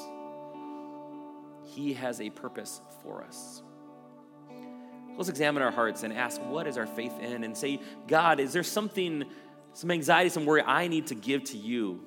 He 1.63 1.95
has 1.95 2.21
a 2.21 2.31
purpose 2.31 2.81
for 3.05 3.23
us. 3.23 3.63
Let's 5.17 5.29
examine 5.29 5.63
our 5.63 5.71
hearts 5.71 6.03
and 6.03 6.13
ask, 6.13 6.41
what 6.43 6.67
is 6.67 6.77
our 6.77 6.87
faith 6.87 7.17
in? 7.21 7.45
And 7.45 7.57
say, 7.57 7.79
God, 8.09 8.41
is 8.41 8.53
there 8.53 8.65
something, 8.65 9.25
some 9.73 9.93
anxiety, 9.93 10.31
some 10.31 10.45
worry 10.45 10.63
I 10.63 10.89
need 10.89 11.07
to 11.07 11.15
give 11.15 11.45
to 11.45 11.57
you? 11.57 12.05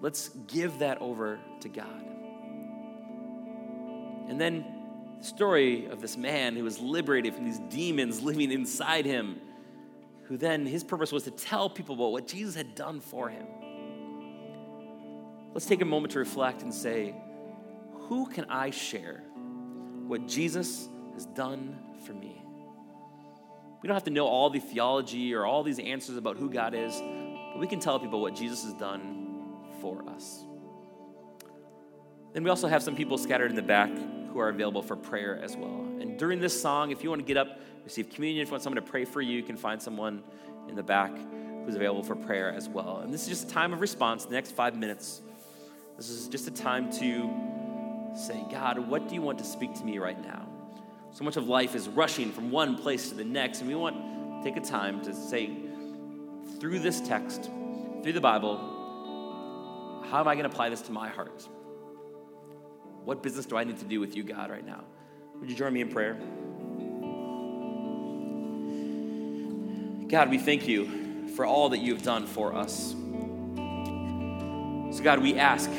Let's 0.00 0.30
give 0.48 0.80
that 0.80 1.00
over 1.00 1.38
to 1.60 1.68
God. 1.68 2.04
And 4.28 4.40
then 4.40 4.64
the 5.20 5.24
story 5.24 5.86
of 5.86 6.00
this 6.00 6.16
man 6.16 6.56
who 6.56 6.64
was 6.64 6.80
liberated 6.80 7.32
from 7.32 7.44
these 7.44 7.60
demons 7.70 8.22
living 8.22 8.50
inside 8.50 9.06
him, 9.06 9.40
who 10.28 10.36
then 10.36 10.66
his 10.66 10.82
purpose 10.82 11.12
was 11.12 11.22
to 11.24 11.30
tell 11.30 11.70
people 11.70 11.94
about 11.94 12.12
what 12.12 12.26
Jesus 12.26 12.54
had 12.54 12.74
done 12.74 13.00
for 13.00 13.28
him. 13.28 13.46
Let's 15.54 15.66
take 15.66 15.82
a 15.82 15.86
moment 15.86 16.12
to 16.12 16.18
reflect 16.18 16.62
and 16.62 16.74
say, 16.74 17.14
who 18.08 18.26
can 18.26 18.44
I 18.46 18.70
share 18.70 19.22
what 20.06 20.26
Jesus 20.26 20.88
has 21.14 21.26
done 21.26 21.78
for 22.04 22.12
me? 22.12 22.42
We 23.82 23.86
don't 23.86 23.94
have 23.94 24.04
to 24.04 24.10
know 24.10 24.26
all 24.26 24.50
the 24.50 24.58
theology 24.58 25.34
or 25.34 25.46
all 25.46 25.62
these 25.62 25.78
answers 25.78 26.16
about 26.16 26.36
who 26.36 26.50
God 26.50 26.74
is, 26.74 26.94
but 27.52 27.58
we 27.58 27.66
can 27.66 27.80
tell 27.80 27.98
people 27.98 28.20
what 28.20 28.34
Jesus 28.34 28.64
has 28.64 28.74
done 28.74 29.54
for 29.80 30.08
us. 30.08 30.44
Then 32.32 32.42
we 32.42 32.50
also 32.50 32.68
have 32.68 32.82
some 32.82 32.96
people 32.96 33.16
scattered 33.16 33.50
in 33.50 33.56
the 33.56 33.62
back 33.62 33.90
who 34.36 34.42
are 34.42 34.50
available 34.50 34.82
for 34.82 34.96
prayer 34.96 35.40
as 35.42 35.56
well. 35.56 35.80
And 35.98 36.18
during 36.18 36.40
this 36.40 36.60
song, 36.60 36.90
if 36.90 37.02
you 37.02 37.08
want 37.08 37.22
to 37.22 37.26
get 37.26 37.38
up, 37.38 37.58
receive 37.84 38.10
communion, 38.10 38.42
if 38.42 38.48
you 38.48 38.52
want 38.52 38.62
someone 38.62 38.84
to 38.84 38.90
pray 38.90 39.06
for 39.06 39.22
you, 39.22 39.34
you 39.34 39.42
can 39.42 39.56
find 39.56 39.80
someone 39.80 40.22
in 40.68 40.74
the 40.74 40.82
back 40.82 41.10
who's 41.64 41.74
available 41.74 42.02
for 42.02 42.14
prayer 42.14 42.52
as 42.52 42.68
well. 42.68 42.98
And 42.98 43.14
this 43.14 43.22
is 43.22 43.28
just 43.28 43.50
a 43.50 43.54
time 43.54 43.72
of 43.72 43.80
response, 43.80 44.26
the 44.26 44.34
next 44.34 44.50
five 44.50 44.76
minutes. 44.76 45.22
This 45.96 46.10
is 46.10 46.28
just 46.28 46.48
a 46.48 46.50
time 46.50 46.92
to 46.98 48.14
say, 48.14 48.44
God, 48.50 48.78
what 48.78 49.08
do 49.08 49.14
you 49.14 49.22
want 49.22 49.38
to 49.38 49.44
speak 49.44 49.72
to 49.76 49.84
me 49.84 49.96
right 49.96 50.22
now? 50.22 50.46
So 51.12 51.24
much 51.24 51.38
of 51.38 51.48
life 51.48 51.74
is 51.74 51.88
rushing 51.88 52.30
from 52.30 52.50
one 52.50 52.76
place 52.76 53.08
to 53.08 53.14
the 53.14 53.24
next, 53.24 53.60
and 53.60 53.68
we 53.70 53.74
want 53.74 53.96
to 53.96 54.40
take 54.44 54.62
a 54.62 54.66
time 54.66 55.02
to 55.04 55.14
say, 55.14 55.48
through 56.60 56.80
this 56.80 57.00
text, 57.00 57.44
through 58.02 58.12
the 58.12 58.20
Bible, 58.20 58.58
how 60.10 60.20
am 60.20 60.28
I 60.28 60.34
going 60.34 60.44
to 60.46 60.50
apply 60.50 60.68
this 60.68 60.82
to 60.82 60.92
my 60.92 61.08
heart? 61.08 61.48
What 63.06 63.22
business 63.22 63.46
do 63.46 63.56
I 63.56 63.62
need 63.62 63.78
to 63.78 63.84
do 63.84 64.00
with 64.00 64.16
you, 64.16 64.24
God, 64.24 64.50
right 64.50 64.66
now? 64.66 64.82
Would 65.36 65.48
you 65.48 65.54
join 65.54 65.72
me 65.72 65.80
in 65.80 65.90
prayer? 65.90 66.14
God, 70.08 70.28
we 70.28 70.38
thank 70.38 70.66
you 70.66 71.28
for 71.36 71.46
all 71.46 71.68
that 71.68 71.78
you 71.78 71.94
have 71.94 72.02
done 72.02 72.26
for 72.26 72.52
us. 72.52 72.96
So, 74.96 75.04
God, 75.04 75.20
we 75.20 75.38
ask 75.38 75.70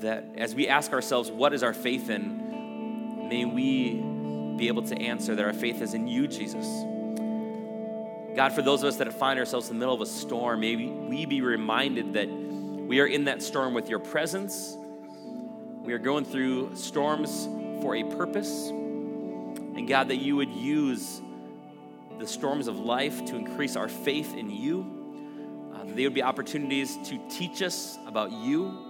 that 0.00 0.32
as 0.36 0.52
we 0.52 0.66
ask 0.66 0.92
ourselves, 0.92 1.30
what 1.30 1.54
is 1.54 1.62
our 1.62 1.74
faith 1.74 2.10
in, 2.10 3.28
may 3.28 3.44
we 3.44 3.92
be 4.58 4.66
able 4.66 4.82
to 4.82 4.96
answer 5.00 5.36
that 5.36 5.46
our 5.46 5.52
faith 5.52 5.80
is 5.80 5.94
in 5.94 6.08
you, 6.08 6.26
Jesus. 6.26 6.66
God, 8.34 8.52
for 8.52 8.62
those 8.62 8.82
of 8.82 8.88
us 8.88 8.96
that 8.96 9.12
find 9.14 9.38
ourselves 9.38 9.68
in 9.68 9.76
the 9.76 9.78
middle 9.78 9.94
of 9.94 10.00
a 10.00 10.06
storm, 10.06 10.58
may 10.58 10.74
we 10.74 11.24
be 11.24 11.40
reminded 11.40 12.14
that 12.14 12.28
we 12.28 12.98
are 12.98 13.06
in 13.06 13.26
that 13.26 13.44
storm 13.44 13.74
with 13.74 13.88
your 13.88 14.00
presence. 14.00 14.76
We 15.84 15.92
are 15.92 15.98
going 15.98 16.24
through 16.24 16.76
storms 16.76 17.44
for 17.82 17.94
a 17.94 18.04
purpose. 18.04 18.70
And 18.70 19.86
God, 19.86 20.08
that 20.08 20.16
you 20.16 20.36
would 20.36 20.50
use 20.50 21.20
the 22.18 22.26
storms 22.26 22.68
of 22.68 22.78
life 22.78 23.24
to 23.26 23.36
increase 23.36 23.76
our 23.76 23.88
faith 23.88 24.34
in 24.34 24.50
you. 24.50 25.72
Uh, 25.74 25.84
they 25.94 26.04
would 26.04 26.14
be 26.14 26.22
opportunities 26.22 26.96
to 27.08 27.20
teach 27.28 27.62
us 27.62 27.98
about 28.06 28.32
you 28.32 28.84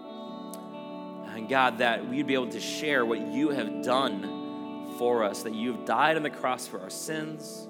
And 1.35 1.49
God, 1.49 1.79
that 1.79 2.07
we'd 2.07 2.29
be 2.29 2.35
able 2.35 2.51
to 2.51 2.61
share 2.61 3.05
what 3.05 3.21
you 3.21 3.49
have 3.49 3.83
done 3.83 4.95
for 4.99 5.25
us, 5.25 5.43
that 5.43 5.53
you 5.53 5.73
have 5.73 5.85
died 5.85 6.17
on 6.17 6.23
the 6.23 6.31
cross 6.31 6.69
for 6.69 6.81
our 6.81 6.91
sins, 6.91 7.69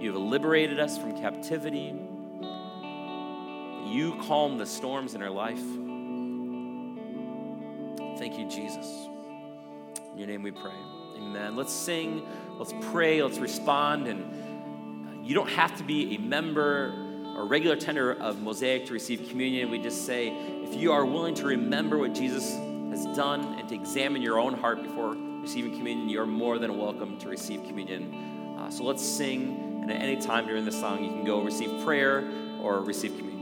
you 0.00 0.12
have 0.12 0.20
liberated 0.20 0.78
us 0.78 0.96
from 0.96 1.20
captivity, 1.20 1.92
you 3.86 4.16
calm 4.22 4.58
the 4.58 4.66
storms 4.66 5.16
in 5.16 5.22
our 5.22 5.30
life. 5.30 5.60
Thank 8.24 8.38
you, 8.38 8.48
Jesus. 8.48 8.86
In 10.12 10.16
your 10.16 10.26
name 10.26 10.42
we 10.42 10.50
pray. 10.50 10.72
Amen. 11.18 11.56
Let's 11.56 11.74
sing, 11.74 12.26
let's 12.56 12.72
pray, 12.90 13.22
let's 13.22 13.36
respond. 13.36 14.06
And 14.08 15.26
you 15.26 15.34
don't 15.34 15.50
have 15.50 15.76
to 15.76 15.84
be 15.84 16.14
a 16.14 16.18
member 16.18 17.34
or 17.36 17.44
regular 17.44 17.76
tender 17.76 18.12
of 18.12 18.40
Mosaic 18.40 18.86
to 18.86 18.94
receive 18.94 19.28
communion. 19.28 19.70
We 19.70 19.78
just 19.78 20.06
say, 20.06 20.28
if 20.28 20.74
you 20.74 20.90
are 20.92 21.04
willing 21.04 21.34
to 21.34 21.44
remember 21.44 21.98
what 21.98 22.14
Jesus 22.14 22.50
has 22.92 23.04
done 23.14 23.58
and 23.58 23.68
to 23.68 23.74
examine 23.74 24.22
your 24.22 24.38
own 24.38 24.54
heart 24.54 24.82
before 24.82 25.14
receiving 25.42 25.76
communion, 25.76 26.08
you 26.08 26.18
are 26.22 26.26
more 26.26 26.58
than 26.58 26.78
welcome 26.78 27.18
to 27.18 27.28
receive 27.28 27.62
communion. 27.64 28.56
Uh, 28.58 28.70
so 28.70 28.84
let's 28.84 29.04
sing, 29.04 29.80
and 29.82 29.92
at 29.92 30.00
any 30.00 30.16
time 30.16 30.46
during 30.46 30.64
the 30.64 30.72
song, 30.72 31.04
you 31.04 31.10
can 31.10 31.26
go 31.26 31.42
receive 31.42 31.84
prayer 31.84 32.26
or 32.62 32.80
receive 32.80 33.10
communion. 33.18 33.33